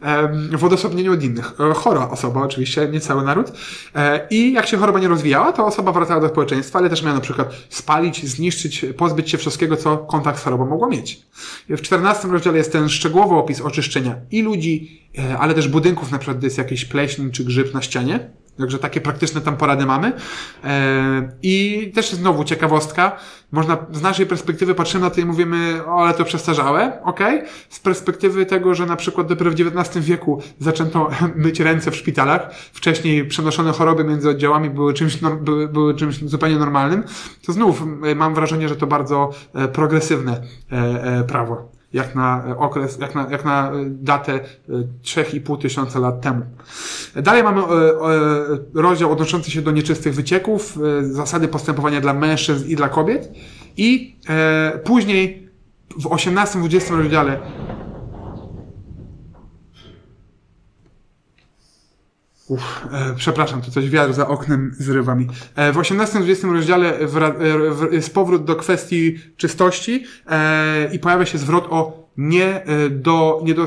[0.58, 1.54] w odosobnieniu od innych.
[1.72, 3.52] E, chora osoba oczywiście, nie cały naród.
[3.96, 7.16] E, I jak się choroba nie rozwijała, to osoba wracała do społeczeństwa, ale też miała
[7.16, 11.22] na przykład spalić, zniszczyć, pozbyć się wszystkiego, co kontakt z chorobą mogło mieć.
[11.70, 15.02] W 14 rozdziale jest ten szczegółowy opis oczyszczenia i ludzi,
[15.40, 18.30] ale też budynków, na przykład gdy jest jakiś pleśń czy grzyb na ścianie.
[18.58, 20.14] Także takie praktyczne tam porady mamy.
[20.64, 23.18] E, I też znowu ciekawostka.
[23.52, 27.20] Można z naszej perspektywy patrzymy na to i mówimy, o, ale to przestarzałe, ok?
[27.70, 32.54] Z perspektywy tego, że na przykład dopiero w XIX wieku zaczęto myć ręce w szpitalach,
[32.74, 37.04] wcześniej przenoszone choroby między oddziałami były czymś, były, były czymś zupełnie normalnym,
[37.46, 40.42] to znów e, mam wrażenie, że to bardzo e, progresywne
[41.28, 44.40] prawo jak na okres, jak na, jak na datę
[45.04, 46.42] 3,5 tysiąca lat temu.
[47.16, 52.70] Dalej mamy e, e, rozdział odnoszący się do nieczystych wycieków, e, zasady postępowania dla mężczyzn
[52.70, 53.32] i dla kobiet
[53.78, 54.16] i
[54.84, 55.50] później
[56.00, 57.40] w 18-20 rozdziale
[62.48, 65.28] Uf, e, przepraszam, to coś wiatr za oknem zrywa mi.
[65.56, 66.94] E, w 18-20 rozdziale
[67.92, 73.66] jest powrót do kwestii czystości e, i pojawia się zwrot o nie do, nie do,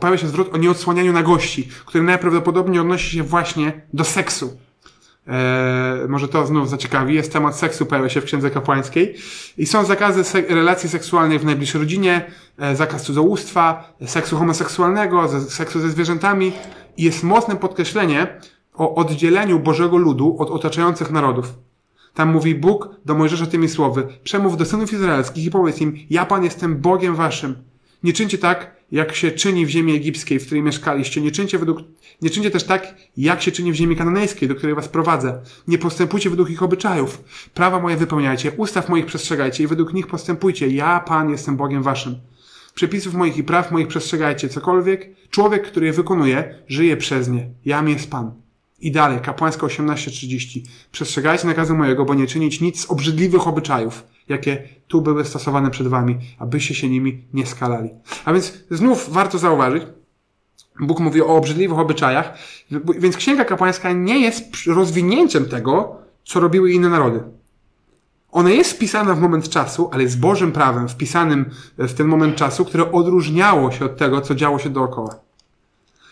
[0.00, 4.66] pojawia się zwrot o nieodsłanianiu nagości, który najprawdopodobniej odnosi się właśnie do seksu.
[5.28, 7.14] E, może to znów zaciekawi.
[7.14, 9.16] Jest temat seksu, pojawia się w księdze kapłańskiej.
[9.58, 15.80] I są zakazy relacji seksualnej w najbliższej rodzinie, e, zakaz cudzołóstwa, seksu homoseksualnego, ze, seksu
[15.80, 16.52] ze zwierzętami.
[16.98, 18.40] Jest mocne podkreślenie
[18.74, 21.54] o oddzieleniu Bożego ludu od otaczających narodów.
[22.14, 26.26] Tam mówi Bóg do Mojżesza tymi słowy: Przemów do synów izraelskich i powiedz im: Ja
[26.26, 27.56] Pan jestem Bogiem waszym.
[28.02, 31.20] Nie czyńcie tak, jak się czyni w ziemi egipskiej, w której mieszkaliście.
[31.20, 31.78] Nie czyńcie, według,
[32.22, 35.40] nie czyńcie też tak, jak się czyni w ziemi kananejskiej, do której was prowadzę.
[35.68, 37.24] Nie postępujcie według ich obyczajów.
[37.54, 40.68] Prawa moje wypełniajcie, ustaw moich przestrzegajcie i według nich postępujcie.
[40.68, 42.16] Ja, Pan, jestem Bogiem waszym.
[42.76, 44.48] Przepisów moich i praw moich przestrzegajcie.
[44.48, 47.50] Cokolwiek, człowiek, który je wykonuje, żyje przez nie.
[47.64, 48.32] Jam jest Pan.
[48.78, 50.60] I dalej, kapłańska 18.30.
[50.92, 55.88] Przestrzegajcie nakazu mojego, bo nie czynić nic z obrzydliwych obyczajów jakie tu były stosowane przed
[55.88, 57.90] wami, abyście się nimi nie skalali.
[58.24, 59.82] A więc znów warto zauważyć,
[60.80, 62.38] Bóg mówi o obrzydliwych obyczajach,
[62.98, 67.22] więc Księga Kapłańska nie jest rozwinięciem tego, co robiły inne narody.
[68.36, 72.64] Ona jest wpisana w moment czasu, ale jest Bożym prawem wpisanym w ten moment czasu,
[72.64, 75.20] które odróżniało się od tego, co działo się dookoła.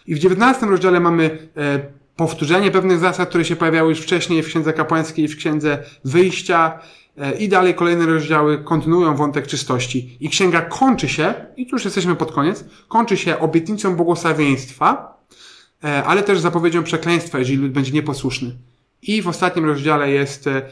[0.07, 1.81] I w XIX rozdziale mamy e,
[2.17, 6.79] powtórzenie pewnych zasad, które się pojawiały już wcześniej w Księdze Kapłańskiej, w Księdze Wyjścia,
[7.19, 10.17] E, I dalej kolejne rozdziały kontynuują wątek czystości.
[10.21, 15.19] I księga kończy się, i tu już jesteśmy pod koniec, kończy się obietnicą błogosławieństwa,
[15.85, 18.57] e, ale też zapowiedzią przekleństwa, jeżeli lud będzie nieposłuszny.
[19.09, 20.63] I w ostatnim rozdziale jest e,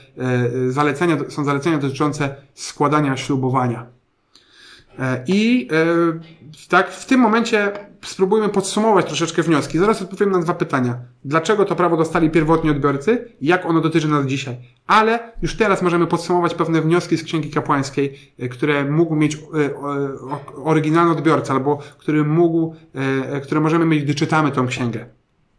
[0.69, 3.87] zalecenia, są zalecenia dotyczące składania ślubowania.
[5.27, 5.69] I
[6.69, 7.73] tak w tym momencie
[8.05, 9.79] spróbujmy podsumować troszeczkę wnioski.
[9.79, 10.99] Zaraz odpowiem na dwa pytania.
[11.25, 14.57] Dlaczego to prawo dostali pierwotni odbiorcy jak ono dotyczy nas dzisiaj?
[14.87, 19.39] Ale już teraz możemy podsumować pewne wnioski z Księgi Kapłańskiej, e, które mógł mieć e,
[20.65, 25.07] oryginalny odbiorca, albo który mógł, e, które możemy mieć, gdy czytamy tą księgę.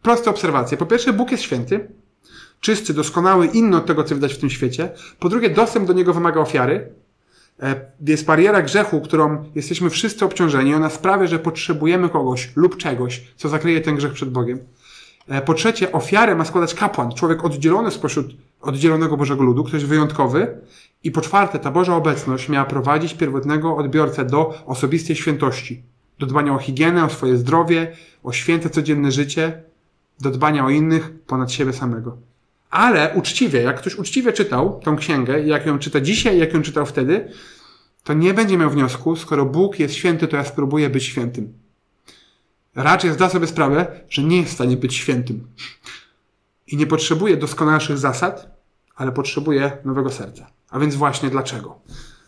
[0.02, 0.78] Proste obserwacje.
[0.78, 1.88] Po pierwsze, Bóg jest święty,
[2.64, 4.90] czysty, doskonały, inny od tego, co widać w tym świecie.
[5.20, 6.90] Po drugie, dostęp do Niego wymaga ofiary.
[7.60, 7.76] E,
[8.08, 10.74] jest bariera grzechu, którą jesteśmy wszyscy obciążeni.
[10.74, 14.60] Ona sprawia, że potrzebujemy kogoś lub czegoś, co zakryje ten grzech przed Bogiem.
[15.28, 18.28] E, po trzecie, ofiarę ma składać kapłan, człowiek oddzielony spośród
[18.62, 20.58] oddzielonego Bożego ludu, ktoś wyjątkowy.
[21.04, 25.84] I po czwarte, ta Boża obecność miała prowadzić pierwotnego odbiorcę do osobistej świętości,
[26.20, 29.64] do dbania o higienę, o swoje zdrowie, o święte codzienne życie,
[30.22, 32.33] do dbania o innych ponad siebie samego.
[32.74, 36.86] Ale uczciwie, jak ktoś uczciwie czytał tą księgę, jak ją czyta dzisiaj, jak ją czytał
[36.86, 37.32] wtedy,
[38.04, 41.54] to nie będzie miał wniosku, skoro Bóg jest święty, to ja spróbuję być świętym.
[42.76, 45.48] Raczej zda sobie sprawę, że nie jest w stanie być świętym.
[46.68, 48.58] I nie potrzebuje doskonalszych zasad,
[48.96, 50.48] ale potrzebuje nowego serca.
[50.70, 51.80] A więc właśnie dlaczego?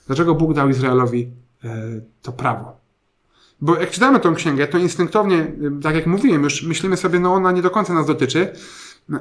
[0.08, 1.32] Dlaczego Bóg dał Izraelowi
[1.64, 2.78] e, to prawo?
[3.62, 7.34] Bo jak czytamy tą księgę, to instynktownie, e, tak jak mówiłem, już myślimy sobie, no
[7.34, 8.54] ona nie do końca nas dotyczy,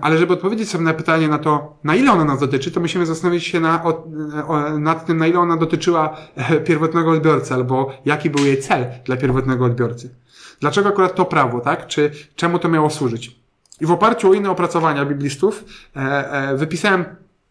[0.01, 3.07] ale żeby odpowiedzieć sobie na pytanie na to, na ile ona nas dotyczy, to musimy
[3.07, 4.05] zastanowić się na, o,
[4.47, 8.87] o, nad tym, na ile ona dotyczyła e, pierwotnego odbiorcy, albo jaki był jej cel
[9.05, 10.14] dla pierwotnego odbiorcy.
[10.61, 11.87] Dlaczego akurat to prawo, tak?
[11.87, 13.37] Czy czemu to miało służyć?
[13.81, 15.64] I w oparciu o inne opracowania biblistów
[15.97, 17.05] e, e, wypisałem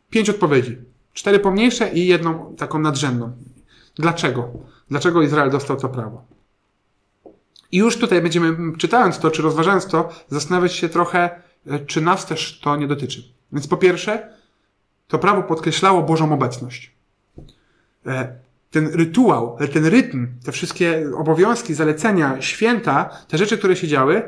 [0.09, 0.77] pięć odpowiedzi.
[1.13, 3.31] Cztery pomniejsze i jedną taką nadrzędną.
[3.95, 4.49] Dlaczego?
[4.89, 6.25] Dlaczego Izrael dostał to prawo?
[7.71, 11.41] I już tutaj będziemy, czytając to, czy rozważając to, zastanawiać się trochę,
[11.87, 13.23] czy nas też to nie dotyczy.
[13.51, 14.29] Więc po pierwsze,
[15.07, 16.91] to prawo podkreślało Bożą obecność.
[18.05, 18.35] E,
[18.71, 24.23] ten rytuał, ten rytm, te wszystkie obowiązki, zalecenia, święta, te rzeczy, które się działy,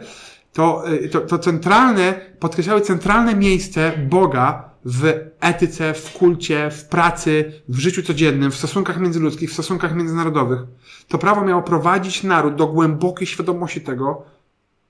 [0.53, 7.79] to, to, to centralne, podkreślały centralne miejsce Boga w etyce, w kulcie, w pracy, w
[7.79, 10.59] życiu codziennym, w stosunkach międzyludzkich, w stosunkach międzynarodowych.
[11.07, 14.23] To prawo miało prowadzić naród do głębokiej świadomości tego,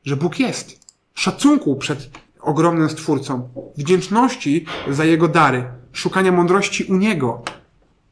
[0.04, 0.80] że Bóg jest.
[1.14, 2.10] Szacunku przed
[2.46, 7.42] ogromnym Stwórcą, wdzięczności za Jego dary, szukania mądrości u Niego,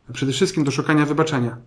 [0.09, 1.57] a przede wszystkim do szukania wybaczenia.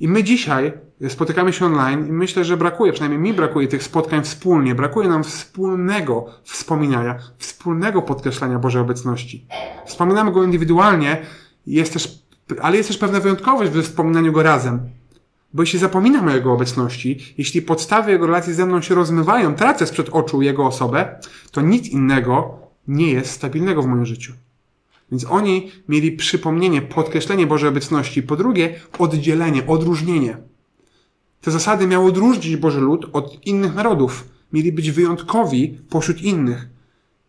[0.00, 0.72] I my dzisiaj
[1.08, 5.24] spotykamy się online i myślę, że brakuje, przynajmniej mi brakuje tych spotkań wspólnie, brakuje nam
[5.24, 9.46] wspólnego wspominania, wspólnego podkreślania Bożej obecności.
[9.86, 11.22] Wspominamy Go indywidualnie,
[11.66, 12.22] jest też,
[12.60, 14.80] ale jest też pewna wyjątkowość we wspominaniu Go razem.
[15.52, 19.86] Bo jeśli zapominam o Jego obecności, jeśli podstawy Jego relacji ze mną się rozmywają, tracę
[19.86, 22.58] sprzed oczu Jego osobę, to nic innego
[22.88, 24.32] nie jest stabilnego w moim życiu.
[25.10, 28.22] Więc oni mieli przypomnienie, podkreślenie Bożej obecności.
[28.22, 30.36] Po drugie, oddzielenie, odróżnienie.
[31.40, 34.28] Te zasady miały odróżnić Boży lud od innych narodów.
[34.52, 36.68] Mieli być wyjątkowi pośród innych.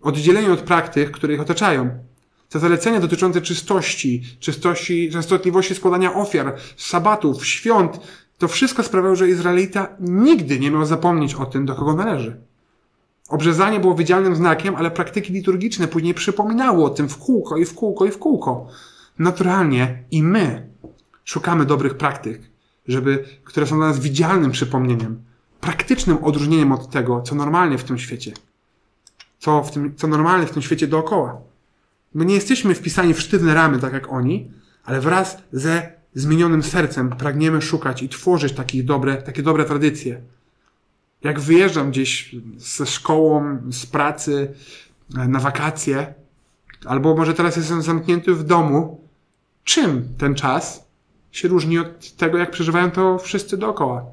[0.01, 2.08] Oddzieleni od praktyk, które ich otaczają.
[2.49, 7.99] Te zalecenia dotyczące czystości, czystości, częstotliwości składania ofiar, sabatów, świąt,
[8.37, 12.41] to wszystko sprawiało, że Izraelita nigdy nie miał zapomnieć o tym, do kogo należy.
[13.29, 17.75] Obrzezanie było widzialnym znakiem, ale praktyki liturgiczne później przypominały o tym w kółko i w
[17.75, 18.67] kółko i w kółko.
[19.19, 20.69] Naturalnie i my
[21.23, 22.41] szukamy dobrych praktyk,
[22.87, 25.23] żeby, które są dla nas widzialnym przypomnieniem,
[25.61, 28.33] praktycznym odróżnieniem od tego, co normalnie w tym świecie,
[29.39, 31.48] co, w tym, co normalnie w tym świecie dookoła.
[32.13, 34.51] My nie jesteśmy wpisani w sztywne ramy, tak jak oni,
[34.83, 40.21] ale wraz ze zmienionym sercem pragniemy szukać i tworzyć takie dobre, takie dobre tradycje,
[41.23, 44.53] jak wyjeżdżam gdzieś ze szkołą, z pracy,
[45.17, 46.13] e, na wakacje,
[46.85, 49.01] albo może teraz jestem zamknięty w domu,
[49.63, 50.89] czym ten czas
[51.31, 54.05] się różni od tego, jak przeżywają to wszyscy dookoła?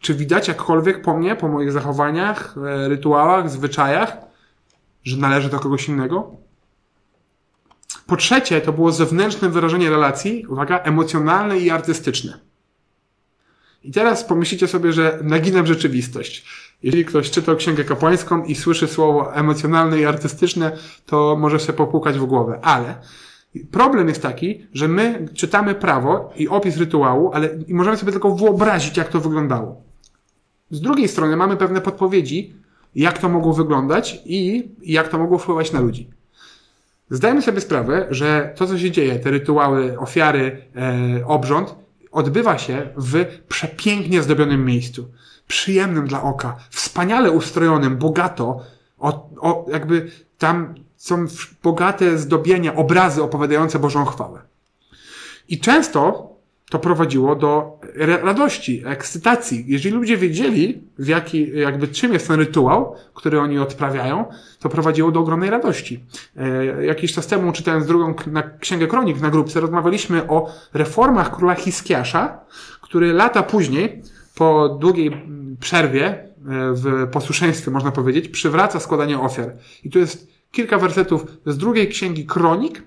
[0.00, 4.16] Czy widać jakkolwiek po mnie, po moich zachowaniach, e, rytuałach, zwyczajach,
[5.04, 6.47] że należy do kogoś innego?
[8.08, 12.38] Po trzecie, to było zewnętrzne wyrażenie relacji, uwaga, emocjonalne i artystyczne.
[13.84, 16.44] I teraz pomyślicie sobie, że naginam rzeczywistość.
[16.82, 22.18] Jeżeli ktoś czytał księgę kapłańską i słyszy słowo emocjonalne i artystyczne, to może się popukać
[22.18, 22.58] w głowę.
[22.62, 22.94] Ale
[23.70, 28.96] problem jest taki, że my czytamy prawo i opis rytuału, ale możemy sobie tylko wyobrazić,
[28.96, 29.82] jak to wyglądało.
[30.70, 32.54] Z drugiej strony mamy pewne podpowiedzi,
[32.94, 36.17] jak to mogło wyglądać i jak to mogło wpływać na ludzi.
[37.10, 41.74] Zdajemy sobie sprawę, że to, co się dzieje, te rytuały, ofiary, e, obrząd,
[42.12, 45.08] odbywa się w przepięknie zdobionym miejscu.
[45.46, 48.60] Przyjemnym dla oka, wspaniale ustrojonym, bogato,
[48.98, 51.26] o, o, jakby tam są
[51.62, 54.40] bogate zdobienia, obrazy opowiadające Bożą chwałę.
[55.48, 56.28] I często
[56.70, 57.80] to prowadziło do
[58.22, 59.64] radości, ekscytacji.
[59.68, 64.24] Jeżeli ludzie wiedzieli, w jaki, jakby czym jest ten rytuał, który oni odprawiają,
[64.60, 66.00] to prowadziło do ogromnej radości.
[66.36, 68.14] E, jakiś czas temu, czytając drugą
[68.60, 72.40] Księgę Kronik na grupce, rozmawialiśmy o reformach króla Hiskiasza,
[72.82, 74.02] który lata później,
[74.34, 75.22] po długiej
[75.60, 76.28] przerwie e,
[76.72, 79.52] w posłuszeństwie, można powiedzieć, przywraca składanie ofiar.
[79.84, 82.82] I tu jest kilka wersetów z drugiej Księgi Kronik,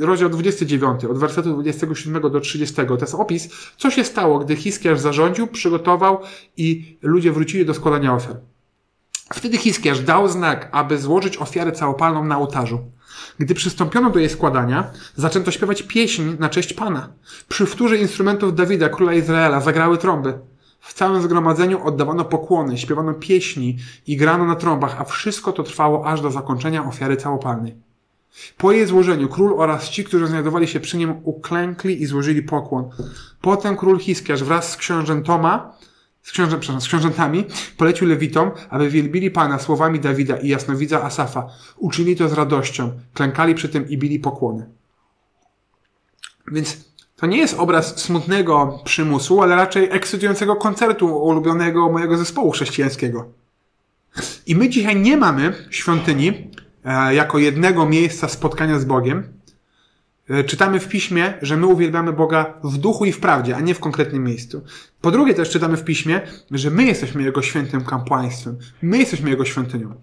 [0.00, 2.74] rozdział 29, od wersetu 27 do 30.
[2.74, 6.18] To jest opis, co się stało, gdy Hiskiarz zarządził, przygotował
[6.56, 8.36] i ludzie wrócili do składania ofiar.
[9.34, 12.78] Wtedy Hiskiarz dał znak, aby złożyć ofiarę całopalną na ołtarzu.
[13.38, 17.08] Gdy przystąpiono do jej składania, zaczęto śpiewać pieśń na cześć Pana.
[17.48, 20.38] Przy wtórze instrumentów Dawida, króla Izraela, zagrały trąby.
[20.80, 26.06] W całym zgromadzeniu oddawano pokłony, śpiewano pieśni i grano na trąbach, a wszystko to trwało
[26.06, 27.85] aż do zakończenia ofiary całopalnej.
[28.56, 32.90] Po jej złożeniu król oraz ci, którzy znajdowali się przy nim, uklękli i złożyli pokłon.
[33.40, 35.76] Potem król Hiskiarz wraz z książętoma,
[36.22, 37.44] z, książę, z książętami
[37.76, 41.46] polecił lewitom, aby wielbili Pana słowami Dawida i jasnowidza Asafa.
[41.76, 44.66] Uczynili to z radością, klękali przy tym i bili pokłony.
[46.52, 46.76] Więc
[47.16, 53.28] to nie jest obraz smutnego przymusu, ale raczej ekscytującego koncertu ulubionego mojego zespołu chrześcijańskiego.
[54.46, 56.50] I my dzisiaj nie mamy świątyni,
[57.10, 59.32] jako jednego miejsca spotkania z Bogiem,
[60.30, 63.74] e, czytamy w piśmie, że my uwielbiamy Boga w duchu i w prawdzie, a nie
[63.74, 64.64] w konkretnym miejscu.
[65.00, 66.20] Po drugie też czytamy w piśmie,
[66.50, 68.58] że my jesteśmy Jego świętym kapłaństwem.
[68.82, 69.94] My jesteśmy Jego świątynią.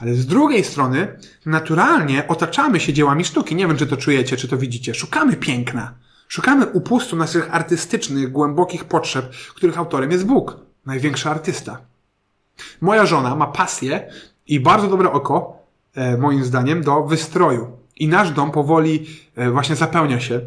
[0.00, 3.54] Ale z drugiej strony, naturalnie otaczamy się dziełami sztuki.
[3.54, 4.94] Nie wiem, czy to czujecie, czy to widzicie.
[4.94, 5.94] Szukamy piękna.
[6.28, 10.56] Szukamy upustu naszych artystycznych, głębokich potrzeb, których autorem jest Bóg.
[10.86, 11.78] Największy artysta.
[12.80, 14.10] Moja żona ma pasję
[14.46, 15.57] i bardzo dobre oko E,
[16.18, 17.66] moim zdaniem, do wystroju.
[17.96, 19.06] I nasz dom powoli
[19.36, 20.40] e, właśnie zapełnia się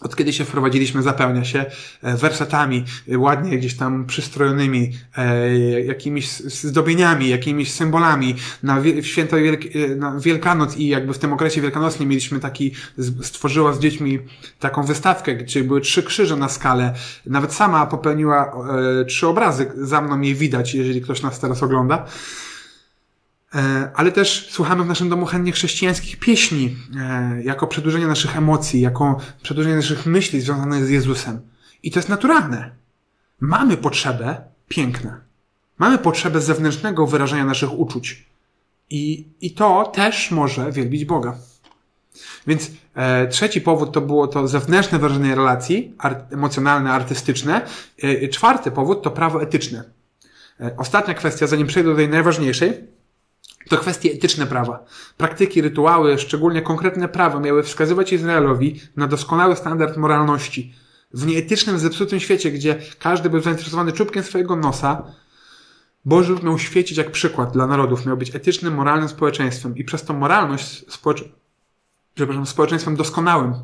[0.00, 1.64] od kiedy się wprowadziliśmy, zapełnia się
[2.02, 8.34] e, wersetami e, ładnie gdzieś tam przystrojonymi, e, jakimiś zdobieniami, jakimiś symbolami.
[8.62, 9.60] Na święto Wielk
[9.96, 12.72] na Wielkanoc i jakby w tym okresie wielkanocnym mieliśmy taki,
[13.22, 14.18] stworzyła z dziećmi
[14.58, 16.94] taką wystawkę, gdzie były trzy krzyże na skalę.
[17.26, 18.52] Nawet sama popełniła
[19.00, 22.06] e, trzy obrazy, za mną je widać, jeżeli ktoś nas teraz ogląda.
[23.54, 28.80] E, ale też słuchamy w naszym domu chętnie chrześcijańskich pieśni, e, jako przedłużenie naszych emocji,
[28.80, 31.40] jako przedłużenie naszych myśli związanych z Jezusem.
[31.82, 32.70] I to jest naturalne.
[33.40, 35.20] Mamy potrzebę piękna.
[35.78, 38.26] Mamy potrzebę zewnętrznego wyrażania naszych uczuć.
[38.90, 41.36] I, i to też może wielbić Boga.
[42.46, 47.66] Więc e, trzeci powód to było to zewnętrzne wyrażenie relacji, art, emocjonalne, artystyczne.
[48.02, 49.84] E, czwarty powód to prawo etyczne.
[50.60, 52.84] E, ostatnia kwestia, zanim przejdę do tej najważniejszej,
[53.70, 54.84] to kwestie etyczne prawa.
[55.16, 60.74] Praktyki, rytuały, szczególnie konkretne prawa miały wskazywać Izraelowi na doskonały standard moralności.
[61.14, 65.02] W nieetycznym, zepsutym świecie, gdzie każdy był zainteresowany czubkiem swojego nosa,
[66.04, 70.14] Boży miał świecić jak przykład dla narodów, miał być etycznym, moralnym społeczeństwem i przez tą
[70.14, 71.24] moralność społecze...
[72.14, 73.54] przepraszam, społeczeństwem doskonałym,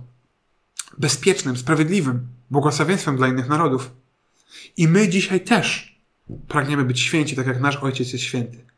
[0.99, 3.91] bezpiecznym, sprawiedliwym, błogosławieństwem dla innych narodów.
[4.77, 5.97] I my dzisiaj też
[6.49, 8.76] pragniemy być święci, tak jak nasz Ojciec jest święty.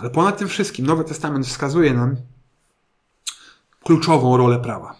[0.00, 2.16] Ale ponad tym wszystkim Nowy Testament wskazuje nam
[3.84, 4.96] kluczową rolę prawa.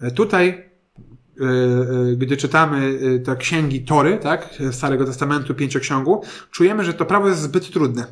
[0.00, 6.94] E, tutaj, e, e, gdy czytamy te księgi Tory, tak, Starego Testamentu, pięcioksiągu, czujemy, że
[6.94, 8.06] to prawo jest zbyt trudne.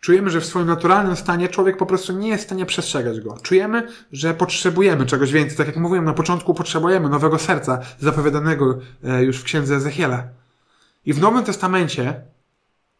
[0.00, 3.38] Czujemy, że w swoim naturalnym stanie człowiek po prostu nie jest w stanie przestrzegać go.
[3.42, 5.56] Czujemy, że potrzebujemy czegoś więcej.
[5.56, 8.78] Tak jak mówiłem na początku, potrzebujemy nowego serca, zapowiadanego
[9.20, 10.24] już w księdze Ezechiela.
[11.06, 12.22] I w Nowym Testamencie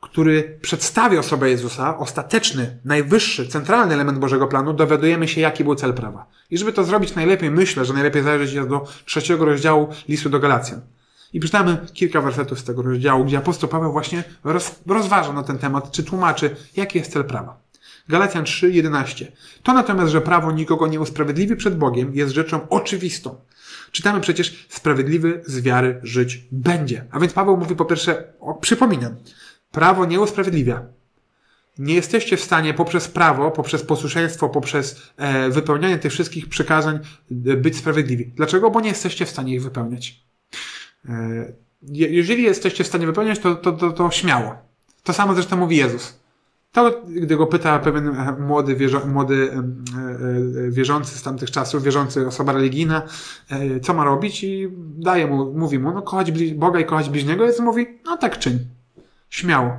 [0.00, 5.94] który przedstawia osobę Jezusa, ostateczny, najwyższy, centralny element Bożego planu, dowiadujemy się, jaki był cel
[5.94, 6.26] prawa.
[6.50, 10.40] I żeby to zrobić najlepiej, myślę, że najlepiej zajrzeć jest do trzeciego rozdziału listu do
[10.40, 10.80] Galacjan.
[11.32, 15.58] I przeczytamy kilka wersetów z tego rozdziału, gdzie apostoł Paweł właśnie roz, rozważa na ten
[15.58, 17.60] temat, czy tłumaczy, jaki jest cel prawa.
[18.08, 19.26] Galacjan 3:11.
[19.62, 23.36] To natomiast, że prawo nikogo nie usprawiedliwi przed Bogiem, jest rzeczą oczywistą.
[23.92, 27.04] Czytamy przecież, sprawiedliwy z wiary żyć będzie.
[27.10, 29.16] A więc Paweł mówi po pierwsze, o, przypominam,
[29.70, 30.82] Prawo nie usprawiedliwia.
[31.78, 36.98] Nie jesteście w stanie poprzez prawo, poprzez posłuszeństwo, poprzez e, wypełnianie tych wszystkich przykazań
[37.46, 38.26] e, być sprawiedliwi.
[38.26, 38.70] Dlaczego?
[38.70, 40.24] Bo nie jesteście w stanie ich wypełniać.
[41.08, 41.52] E,
[41.82, 44.54] jeżeli jesteście w stanie wypełniać, to, to, to, to śmiało.
[45.02, 46.20] To samo zresztą mówi Jezus.
[46.72, 52.26] To, gdy go pyta pewien e, młody, wierzo, młody e, wierzący z tamtych czasów, wierzący
[52.26, 53.02] osoba religijna,
[53.82, 57.60] co ma robić i daje mu, mówi mu, no kochać Boga i kochać bliźniego, Jezus
[57.60, 58.79] mówi, no tak czyń.
[59.30, 59.78] Śmiało.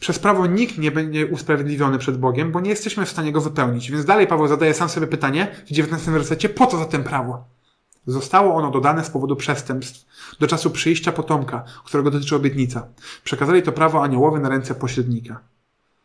[0.00, 3.90] Przez prawo nikt nie będzie usprawiedliwiony przed Bogiem, bo nie jesteśmy w stanie go wypełnić.
[3.90, 7.44] Więc dalej Paweł zadaje sam sobie pytanie w 19 wersecie, po co zatem prawo?
[8.06, 10.06] Zostało ono dodane z powodu przestępstw
[10.40, 12.88] do czasu przyjścia potomka, którego dotyczy obietnica.
[13.24, 15.40] Przekazali to prawo aniołowi na ręce pośrednika.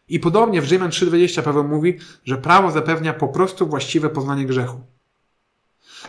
[0.10, 4.82] I podobnie w Rzymian 3,20 Paweł mówi, że prawo zapewnia po prostu właściwe poznanie grzechu.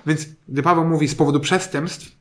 [0.06, 2.17] Więc gdy Paweł mówi z powodu przestępstw,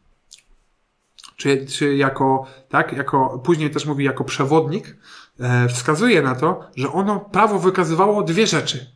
[1.37, 4.97] czy, czy jako, tak, jako, później też mówi jako przewodnik,
[5.39, 8.91] e, wskazuje na to, że ono, prawo wykazywało dwie rzeczy.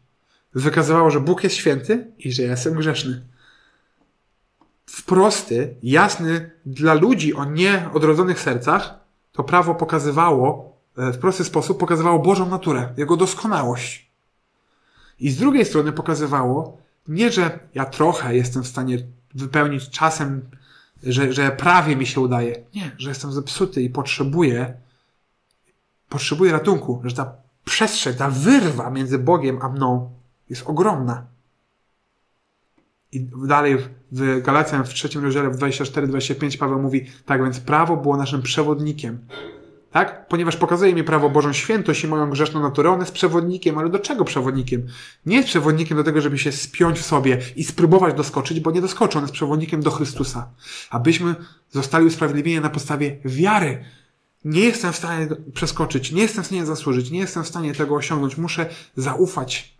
[0.54, 3.22] Wykazywało, że Bóg jest święty i że ja jestem grzeszny.
[4.86, 9.00] W prosty, jasny dla ludzi o nieodrodzonych sercach,
[9.32, 14.12] to prawo pokazywało, e, w prosty sposób pokazywało Bożą naturę, Jego doskonałość.
[15.20, 16.78] I z drugiej strony pokazywało,
[17.08, 18.98] nie, że ja trochę jestem w stanie
[19.36, 20.50] wypełnić czasem
[21.04, 22.64] że, że prawie mi się udaje.
[22.76, 24.74] Nie, że jestem zepsuty i potrzebuję,
[26.10, 27.34] potrzebuję ratunku, że ta
[27.66, 30.12] przestrzeń, ta wyrwa między Bogiem a mną
[30.50, 31.26] jest ogromna.
[33.12, 33.78] I dalej
[34.12, 39.28] w Galacjan w trzecim rozdziale w 24-25 Paweł mówi, tak więc prawo było naszym przewodnikiem
[39.92, 40.28] tak?
[40.28, 44.00] Ponieważ pokazuje mi prawo Bożą świętość i moją grzeszną naturę, on jest przewodnikiem, ale do
[44.00, 44.88] czego przewodnikiem?
[45.26, 48.82] Nie jest przewodnikiem do tego, żeby się spiąć w sobie i spróbować doskoczyć, bo nie
[48.82, 50.50] doskoczy, on jest przewodnikiem do Chrystusa.
[50.90, 51.36] Abyśmy
[51.72, 53.86] zostali usprawiedliwieni na podstawie wiary.
[54.46, 57.96] Nie jestem w stanie przeskoczyć, nie jestem w stanie zasłużyć, nie jestem w stanie tego
[57.96, 58.38] osiągnąć.
[58.38, 59.78] Muszę zaufać.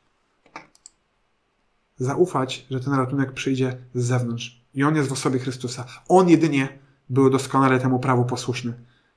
[1.98, 4.62] Zaufać, że ten ratunek przyjdzie z zewnątrz.
[4.74, 5.86] I on jest w osobie Chrystusa.
[6.08, 6.80] On jedynie
[7.10, 8.74] był doskonale temu prawu posłuszny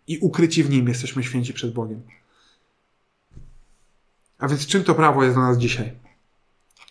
[0.07, 2.03] i ukryci w nim jesteśmy święci przed Bogiem.
[4.39, 5.93] A więc czym to prawo jest dla nas dzisiaj?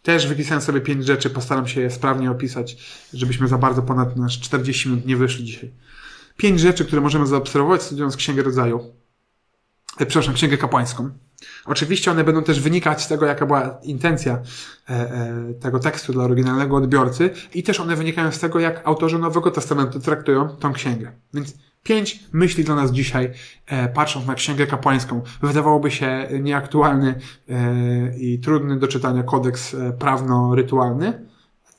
[0.04, 2.78] Też wypisałem sobie pięć rzeczy, postaram się je sprawnie opisać,
[3.14, 5.72] żebyśmy za bardzo ponad nasz 40 minut nie wyszli dzisiaj.
[6.38, 8.94] Pięć rzeczy, które możemy zaobserwować studiując Księgę Rodzaju.
[10.00, 11.10] E, przepraszam, Księgę Kapłańską.
[11.66, 14.42] Oczywiście one będą też wynikać z tego, jaka była intencja
[14.90, 19.20] e, e, tego tekstu dla oryginalnego odbiorcy i też one wynikają z tego, jak autorzy
[19.20, 21.12] Nowego Testamentu traktują tą księgę.
[21.34, 21.54] Więc
[21.84, 23.32] pięć myśli dla nas dzisiaj,
[23.66, 25.22] e, patrząc na księgę kapłańską.
[25.42, 27.16] Wydawałoby się nieaktualny
[27.50, 31.28] e, i trudny do czytania kodeks e, prawno-rytualny,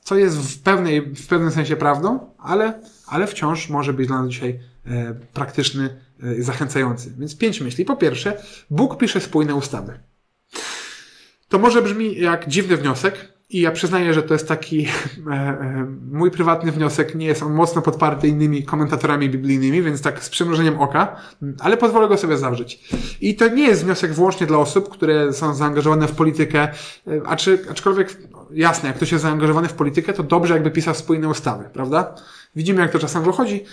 [0.02, 4.30] co jest w, pewnej, w pewnym sensie prawdą, ale, ale wciąż może być dla nas
[4.30, 7.12] dzisiaj e, praktyczny E, zachęcający.
[7.18, 7.84] Więc pięć myśli.
[7.84, 10.00] Po pierwsze, Bóg pisze spójne ustawy.
[11.48, 15.86] To może brzmi jak dziwny wniosek, i ja przyznaję, że to jest taki e, e,
[16.12, 17.14] mój prywatny wniosek.
[17.14, 21.16] Nie jest on mocno podparty innymi komentatorami biblijnymi, więc tak z przymrużeniem oka,
[21.60, 22.80] ale pozwolę go sobie zawrzeć.
[23.20, 26.72] I to nie jest wniosek wyłącznie dla osób, które są zaangażowane w politykę, e,
[27.26, 28.18] a czy, aczkolwiek
[28.50, 32.14] jasne, jak ktoś jest zaangażowany w politykę, to dobrze jakby pisał spójne ustawy, prawda?
[32.56, 33.64] Widzimy, jak to czasem wychodzi.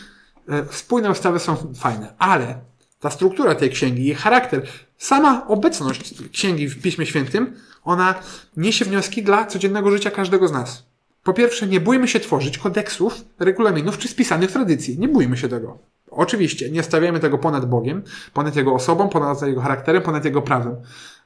[0.71, 2.59] Spójne ustawy są fajne, ale
[2.99, 4.63] ta struktura tej księgi, jej charakter,
[4.97, 8.15] sama obecność księgi w Piśmie Świętym, ona
[8.57, 10.85] niesie wnioski dla codziennego życia każdego z nas.
[11.23, 14.99] Po pierwsze, nie bójmy się tworzyć kodeksów, regulaminów czy spisanych tradycji.
[14.99, 15.77] Nie bójmy się tego.
[16.11, 18.03] Oczywiście, nie stawiamy tego ponad Bogiem,
[18.33, 20.75] ponad Jego osobą, ponad Jego charakterem, ponad Jego prawem.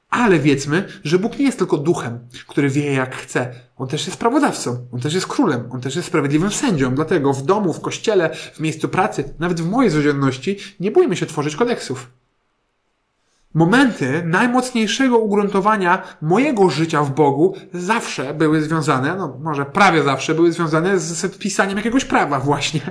[0.09, 3.51] Ale wiedzmy, że Bóg nie jest tylko duchem, który wie jak chce.
[3.77, 6.95] On też jest prawodawcą, on też jest królem, on też jest sprawiedliwym sędzią.
[6.95, 11.25] Dlatego w domu, w kościele, w miejscu pracy, nawet w mojej codzienności nie bójmy się
[11.25, 12.11] tworzyć kodeksów.
[13.55, 20.51] Momenty najmocniejszego ugruntowania mojego życia w Bogu zawsze były związane, no może prawie zawsze były
[20.51, 22.81] związane z pisaniem jakiegoś prawa właśnie.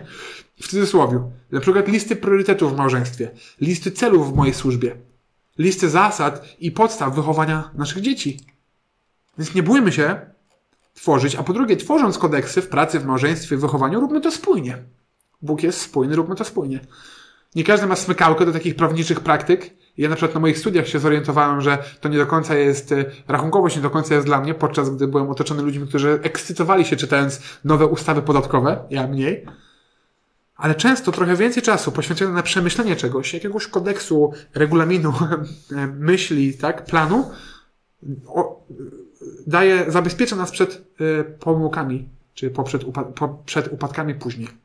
[0.60, 1.20] W cudzysłowie.
[1.52, 4.96] Na przykład listy priorytetów w małżeństwie, listy celów w mojej służbie,
[5.58, 8.40] listy zasad i podstaw wychowania naszych dzieci.
[9.38, 10.20] Więc nie bójmy się
[10.94, 14.78] tworzyć, a po drugie, tworząc kodeksy w pracy, w małżeństwie, w wychowaniu, róbmy to spójnie.
[15.42, 16.80] Bóg jest spójny, róbmy to spójnie.
[17.54, 19.83] Nie każdy ma smykałkę do takich prawniczych praktyk.
[19.98, 23.04] Ja na przykład na moich studiach się zorientowałem, że to nie do końca jest, e,
[23.28, 26.96] rachunkowość nie do końca jest dla mnie, podczas gdy byłem otoczony ludźmi, którzy ekscytowali się
[26.96, 29.46] czytając nowe ustawy podatkowe, ja mniej
[30.56, 35.12] ale często trochę więcej czasu poświęcone na przemyślenie czegoś, jakiegoś kodeksu, regulaminu,
[36.10, 37.30] myśli, tak, planu,
[39.46, 42.84] daje, zabezpiecza nas przed y, pomyłkami, czy poprzed,
[43.14, 44.63] po, przed upadkami później.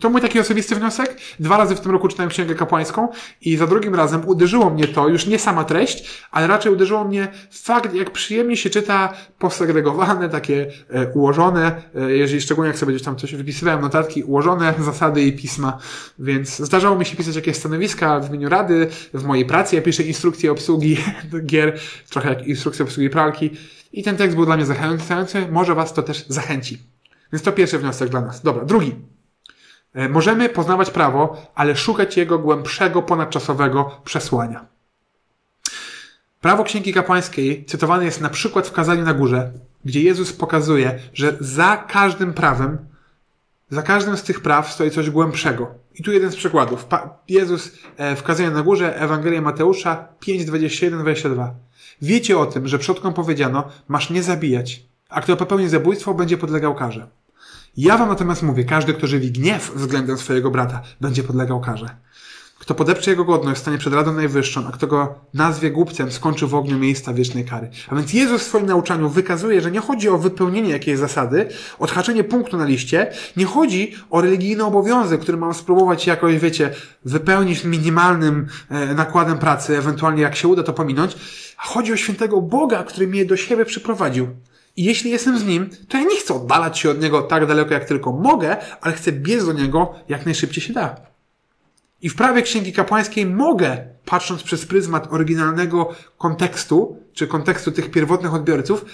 [0.00, 1.16] To mój taki osobisty wniosek.
[1.40, 3.08] Dwa razy w tym roku czytałem księgę kapłańską
[3.40, 7.28] i za drugim razem uderzyło mnie to, już nie sama treść, ale raczej uderzyło mnie
[7.50, 13.04] fakt, jak przyjemnie się czyta posegregowane, takie e, ułożone, e, jeżeli szczególnie jak sobie gdzieś
[13.04, 15.78] tam coś wypisywałem, notatki, ułożone zasady i pisma.
[16.18, 19.76] Więc zdarzało mi się pisać jakieś stanowiska w imieniu rady, w mojej pracy.
[19.76, 20.96] Ja piszę instrukcje obsługi
[21.46, 21.78] gier,
[22.10, 23.50] trochę jak instrukcje obsługi pralki.
[23.92, 25.46] I ten tekst był dla mnie zachęcający.
[25.50, 26.78] Może Was to też zachęci.
[27.32, 28.42] Więc to pierwszy wniosek dla nas.
[28.42, 29.13] Dobra, drugi.
[29.94, 34.66] E, możemy poznawać prawo, ale szukać jego głębszego, ponadczasowego przesłania.
[36.40, 39.52] Prawo Księgi Kapłańskiej cytowane jest na przykład w kazaniu na górze,
[39.84, 42.78] gdzie Jezus pokazuje, że za każdym prawem,
[43.70, 45.74] za każdym z tych praw stoi coś głębszego.
[45.94, 46.86] I tu jeden z przykładów.
[47.28, 51.54] Jezus e, w kazaniu na górze, Ewangelia Mateusza 5, 21, 22.
[52.02, 56.74] Wiecie o tym, że przodkom powiedziano, masz nie zabijać, a kto popełni zabójstwo, będzie podlegał
[56.74, 57.06] karze.
[57.76, 61.88] Ja wam natomiast mówię, każdy, kto żywi gniew względem swojego brata, będzie podlegał karze.
[62.58, 66.54] Kto podepcze jego godność, stanie przed Radą Najwyższą, a kto go nazwie głupcem, skończy w
[66.54, 67.70] ogniu miejsca wiecznej kary.
[67.88, 71.48] A więc Jezus w swoim nauczaniu wykazuje, że nie chodzi o wypełnienie jakiejś zasady,
[71.78, 77.64] odhaczenie punktu na liście, nie chodzi o religijny obowiązek, który mam spróbować jakoś, wiecie, wypełnić
[77.64, 81.16] minimalnym e, nakładem pracy, ewentualnie jak się uda to pominąć,
[81.58, 84.28] a chodzi o świętego Boga, który mnie do siebie przyprowadził.
[84.76, 87.74] I jeśli jestem z nim, to ja nie chcę oddalać się od niego tak daleko,
[87.74, 90.96] jak tylko mogę, ale chcę biec do niego jak najszybciej się da.
[92.02, 98.34] I w prawie Księgi Kapłańskiej mogę, patrząc przez pryzmat oryginalnego kontekstu, czy kontekstu tych pierwotnych
[98.34, 98.84] odbiorców,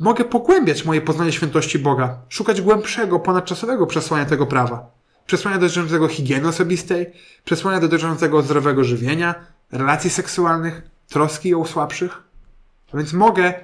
[0.00, 4.90] mogę pogłębiać moje poznanie świętości Boga, szukać głębszego, ponadczasowego przesłania tego prawa.
[5.26, 7.12] Przesłania dotyczącego higieny osobistej,
[7.44, 9.34] przesłania dotyczącego zdrowego żywienia,
[9.72, 12.22] relacji seksualnych, troski o słabszych.
[12.92, 13.54] A więc mogę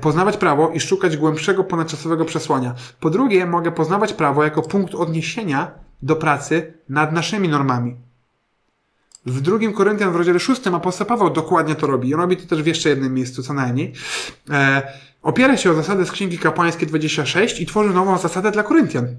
[0.00, 2.74] poznawać prawo i szukać głębszego, ponadczasowego przesłania.
[3.00, 5.70] Po drugie, mogę poznawać prawo jako punkt odniesienia
[6.02, 7.96] do pracy nad naszymi normami.
[9.26, 12.08] W drugim Koryntian w rozdziale 6 apostoł Paweł dokładnie to robi.
[12.08, 13.92] I robi to też w jeszcze jednym miejscu, co najmniej.
[14.50, 14.82] E,
[15.22, 19.16] opiera się o zasadę z Księgi Kapłańskiej 26 i tworzy nową zasadę dla Koryntian.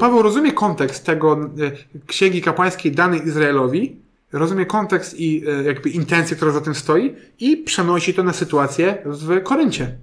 [0.00, 6.36] Paweł rozumie kontekst tego e, Księgi Kapłańskiej danej Izraelowi rozumie kontekst i e, jakby intencję,
[6.36, 9.96] która za tym stoi i przenosi to na sytuację w Koryncie.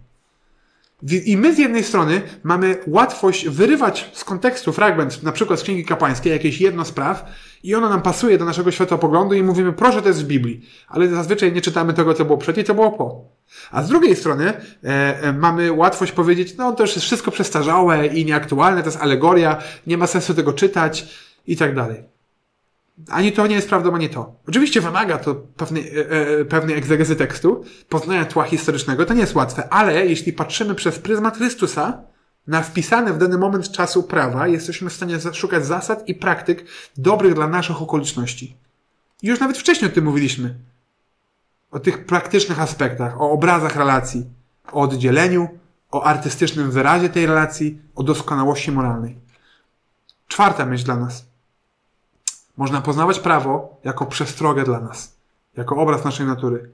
[1.26, 5.86] I my z jednej strony mamy łatwość wyrywać z kontekstu fragment, na przykład z Księgi
[5.86, 7.26] Kapłańskiej, jakieś jedno spraw
[7.64, 10.70] i ono nam pasuje do naszego światopoglądu i mówimy, proszę, to jest w Biblii.
[10.88, 13.26] Ale zazwyczaj nie czytamy tego, co było przed i co było po.
[13.72, 14.54] A z drugiej strony
[14.84, 19.02] e, e, mamy łatwość powiedzieć, no to już jest wszystko przestarzałe i nieaktualne, to jest
[19.02, 19.58] alegoria,
[19.88, 21.08] nie ma sensu tego czytać
[21.48, 22.17] i tak dalej.
[23.10, 24.36] Ani to nie jest prawdą, ani to.
[24.48, 29.36] Oczywiście wymaga to pewnej, e, e, pewnej egzegezy tekstu, poznania tła historycznego, to nie jest
[29.36, 32.04] łatwe, ale jeśli patrzymy przez pryzmat Chrystusa
[32.48, 36.66] na wpisane w dany moment czasu prawa, jesteśmy w stanie szukać zasad i praktyk
[36.98, 38.58] dobrych dla naszych okoliczności.
[39.24, 40.56] Już nawet wcześniej o tym mówiliśmy.
[41.72, 44.26] O tych praktycznych aspektach, o obrazach relacji,
[44.72, 45.50] o oddzieleniu,
[45.92, 49.20] o artystycznym wyrazie tej relacji, o doskonałości moralnej.
[50.28, 51.27] Czwarta myśl dla nas.
[52.58, 55.18] Można poznawać prawo jako przestrogę dla nas,
[55.58, 56.70] jako obraz naszej natury.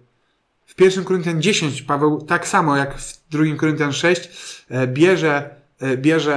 [0.66, 4.30] W 1 Koryntian 10 Paweł tak samo jak w 2 Koryntian 6
[4.70, 6.36] e, bierze, e, bierze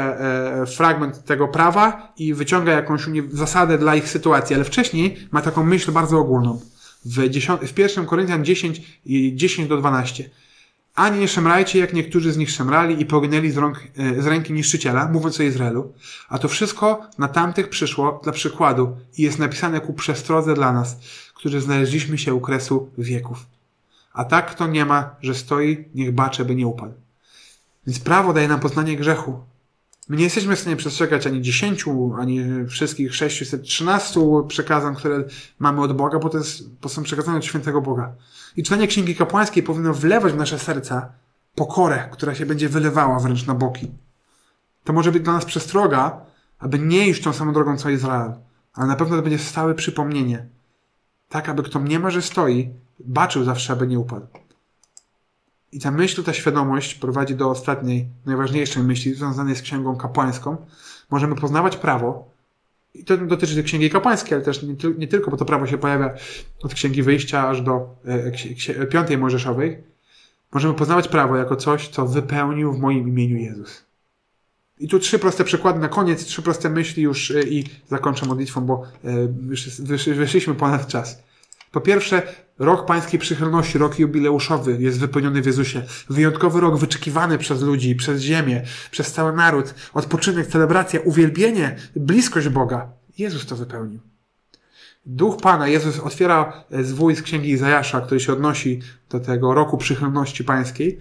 [0.63, 5.65] e, fragment tego prawa i wyciąga jakąś zasadę dla ich sytuacji, ale wcześniej ma taką
[5.65, 6.61] myśl bardzo ogólną.
[7.05, 9.01] W, 10, w 1 Koryntian 10,
[9.35, 10.31] 10 do 12.
[10.97, 14.53] Ani nie szemrajcie, jak niektórzy z nich szemrali i poginęli z, rąk, e, z ręki
[14.53, 15.93] niszczyciela, mówiąc o Izraelu.
[16.29, 20.99] A to wszystko na tamtych przyszło dla przykładu i jest napisane ku przestrodze dla nas,
[21.35, 23.47] którzy znaleźliśmy się u kresu wieków.
[24.13, 26.95] A tak kto nie ma, że stoi, niech bacze, by nie upadł.
[27.87, 29.41] Więc prawo daje nam poznanie grzechu.
[30.09, 35.25] My nie jesteśmy w stanie przestrzegać ani dziesięciu, ani wszystkich 613 przekazań, które
[35.59, 38.13] mamy od Boga, bo to, jest, bo są przekazane od świętego Boga.
[38.57, 41.13] I czytanie Księgi Kapłańskiej powinno wlewać w nasze serca
[41.55, 43.91] pokorę, która się będzie wylewała wręcz na boki.
[44.85, 46.21] To może być dla nas przestroga,
[46.59, 48.33] aby nie iść tą samą drogą co Izrael,
[48.75, 50.47] ale na pewno to będzie stałe przypomnienie.
[51.29, 54.27] Tak, aby kto nie ma, że stoi, baczył zawsze, aby nie upadł.
[55.73, 60.57] I ta myśl, ta świadomość prowadzi do ostatniej, najważniejszej myśli związanej z księgą kapłańską.
[61.11, 62.37] Możemy poznawać prawo,
[62.95, 66.15] i to dotyczy księgi kapłańskiej, ale też nie, nie, tylko, bo to prawo się pojawia
[66.63, 67.97] od księgi wyjścia aż do
[68.79, 69.83] e, piątej Mojżeszowej.
[70.53, 73.85] Możemy poznawać prawo jako coś, co wypełnił w moim imieniu Jezus.
[74.79, 78.61] I tu trzy proste przykłady na koniec, trzy proste myśli już e, i zakończę modlitwą,
[78.61, 81.23] bo e, wyszliśmy ponad czas.
[81.73, 82.23] Po pierwsze,
[82.59, 85.83] rok pańskiej przychylności, rok jubileuszowy jest wypełniony w Jezusie.
[86.11, 89.75] Wyjątkowy rok wyczekiwany przez ludzi, przez ziemię, przez cały naród.
[89.95, 92.93] Odpoczynek, celebracja, uwielbienie, bliskość Boga.
[93.19, 94.01] Jezus to wypełnił.
[95.07, 98.81] Duch Pana, Jezus otwiera zwój z księgi Izajasza, który się odnosi
[99.11, 100.99] do tego roku przychylności pańskiej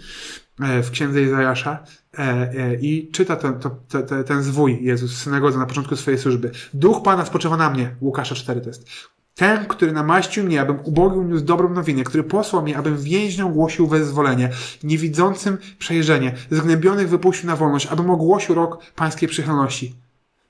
[0.60, 1.84] e, w księdze Izajasza
[2.18, 6.52] e, e, i czyta ten, to, ten, ten zwój Jezus synagodze na początku swojej służby.
[6.74, 8.90] Duch Pana spoczywa na mnie, Łukasza 4 to jest.
[9.36, 13.88] Ten, który namaścił mnie, abym ubogim niósł dobrą nowinę, który posłał mnie, abym więźniom głosił
[13.88, 14.50] wezwolenie,
[14.84, 19.96] niewidzącym przejrzenie, zgnębionych wypuścił na wolność, abym ogłosił rok pańskiej przychylności.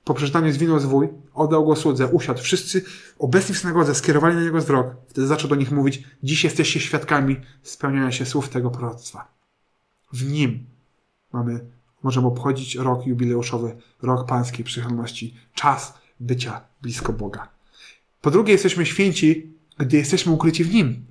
[0.04, 2.42] Po przeczytaniu zwinął zwój, oddał go słudze, usiadł.
[2.42, 2.84] Wszyscy
[3.18, 4.86] obecni w synagodze skierowali na niego wzrok.
[5.08, 9.28] Wtedy zaczął do nich mówić, dziś jesteście świadkami spełniania się słów tego proroctwa.
[10.12, 10.66] W nim
[11.32, 11.60] mamy,
[12.02, 17.55] możemy obchodzić rok jubileuszowy, rok pańskiej przychylności, czas bycia blisko Boga.
[18.26, 21.04] Po drugie, jesteśmy święci, gdy jesteśmy ukryci w Nim.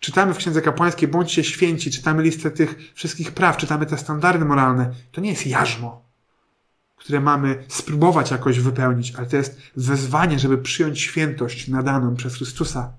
[0.00, 4.90] Czytamy w Księdze Kapłańskiej, bądźcie święci, czytamy listę tych wszystkich praw, czytamy te standardy moralne.
[5.12, 6.02] To nie jest jarzmo,
[6.96, 12.92] które mamy spróbować jakoś wypełnić, ale to jest wezwanie, żeby przyjąć świętość nadaną przez Chrystusa.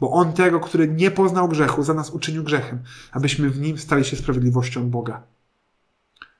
[0.00, 2.82] Bo On tego, który nie poznał grzechu, za nas uczynił grzechem,
[3.12, 5.22] abyśmy w Nim stali się sprawiedliwością Boga.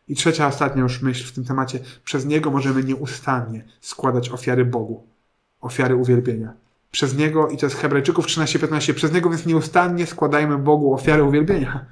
[0.09, 1.81] I trzecia, ostatnia już myśl w tym temacie.
[2.05, 5.18] Przez Niego możemy nieustannie składać ofiary Bogu
[5.61, 6.53] ofiary uwielbienia.
[6.91, 11.85] Przez Niego, i to jest Hebrajczyków 13-15, przez Niego więc nieustannie składajmy Bogu ofiary uwielbienia.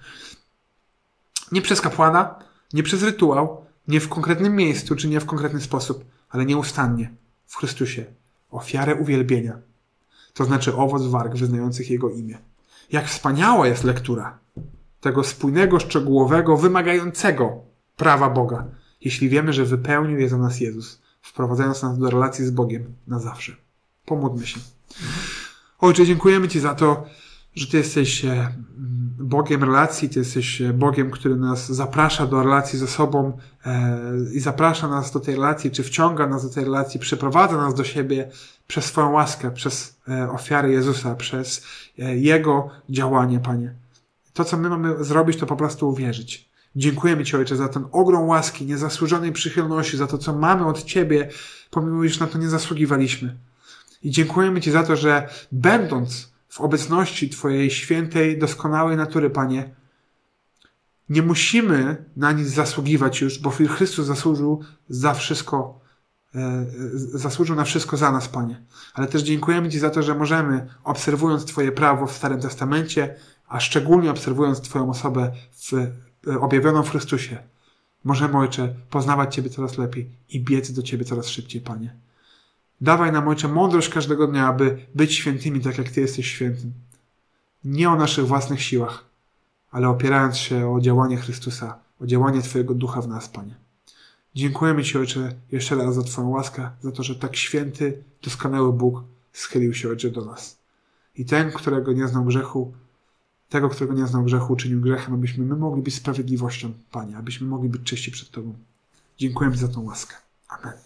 [1.52, 2.38] Nie przez kapłana,
[2.72, 7.10] nie przez rytuał, nie w konkretnym miejscu, czy nie w konkretny sposób, ale nieustannie
[7.46, 8.04] w Chrystusie.
[8.50, 9.58] Ofiarę uwielbienia.
[10.34, 12.38] To znaczy owoc warg wyznających Jego imię.
[12.92, 14.38] Jak wspaniała jest lektura
[15.00, 17.62] tego spójnego, szczegółowego, wymagającego
[17.96, 18.64] prawa Boga,
[19.00, 23.18] jeśli wiemy, że wypełnił je za nas Jezus wprowadzając nas do relacji z Bogiem na
[23.18, 23.56] zawsze.
[24.06, 24.60] Pomódlmy się.
[25.78, 27.06] Ojcze, dziękujemy Ci za to,
[27.54, 28.52] że Ty jesteś e,
[29.18, 34.00] Bogiem relacji, Ty jesteś e, Bogiem, który nas zaprasza do relacji ze sobą e,
[34.32, 37.84] i zaprasza nas do tej relacji, czy wciąga nas do tej relacji, przyprowadza nas do
[37.84, 38.30] siebie
[38.66, 40.00] przez swoją łaskę, przez
[40.32, 41.66] ofiary Jezusa, przez
[41.98, 43.74] Jego działanie, Panie.
[44.32, 46.50] To, co my mamy zrobić, to po prostu uwierzyć.
[46.76, 51.28] Dziękujemy Ci, Ojcze, za ten ogrom łaski, niezasłużonej przychylności, za to, co mamy od Ciebie,
[51.70, 53.36] pomimo iż na to nie zasługiwaliśmy.
[54.02, 59.74] I dziękujemy Ci za to, że będąc w obecności Twojej świętej, doskonałej natury, Panie,
[61.08, 65.80] Nie musimy na nic zasługiwać już, bo Chrystus zasłużył za wszystko,
[66.34, 66.66] e,
[66.96, 68.62] zasłużył na wszystko za nas, Panie.
[68.94, 73.14] Ale też dziękujemy Ci za to, że możemy, obserwując Twoje prawo w Starym Testamencie,
[73.48, 76.05] a szczególnie obserwując Twoją osobę w, e,
[76.40, 77.38] objawioną w Chrystusie,
[78.04, 81.94] możemy, Ojcze, poznawać Ciebie coraz lepiej i biec do Ciebie coraz szybciej, Panie.
[82.80, 86.72] Dawaj nam, Ojcze, mądrość każdego dnia, aby być świętymi tak, jak Ty jesteś świętym.
[87.64, 89.04] Nie o naszych własnych siłach,
[89.70, 93.54] ale opierając się o działanie Chrystusa, o działanie Twojego Ducha w nas, Panie.
[94.34, 99.04] Dziękujemy Ci, Ojcze, jeszcze raz za Twoją łaskę, za to, że tak święty, doskonały Bóg
[99.32, 100.58] schylił się, Ojcze, do nas.
[101.14, 102.72] I ten, którego nie znał grzechu,
[103.48, 107.68] tego, którego nie znał grzechu, uczynił grechem, abyśmy my mogli być sprawiedliwością, Panie, abyśmy mogli
[107.68, 108.54] być czyści przed Tobą.
[109.18, 110.16] Dziękujemy za tą łaskę.
[110.48, 110.85] Amen.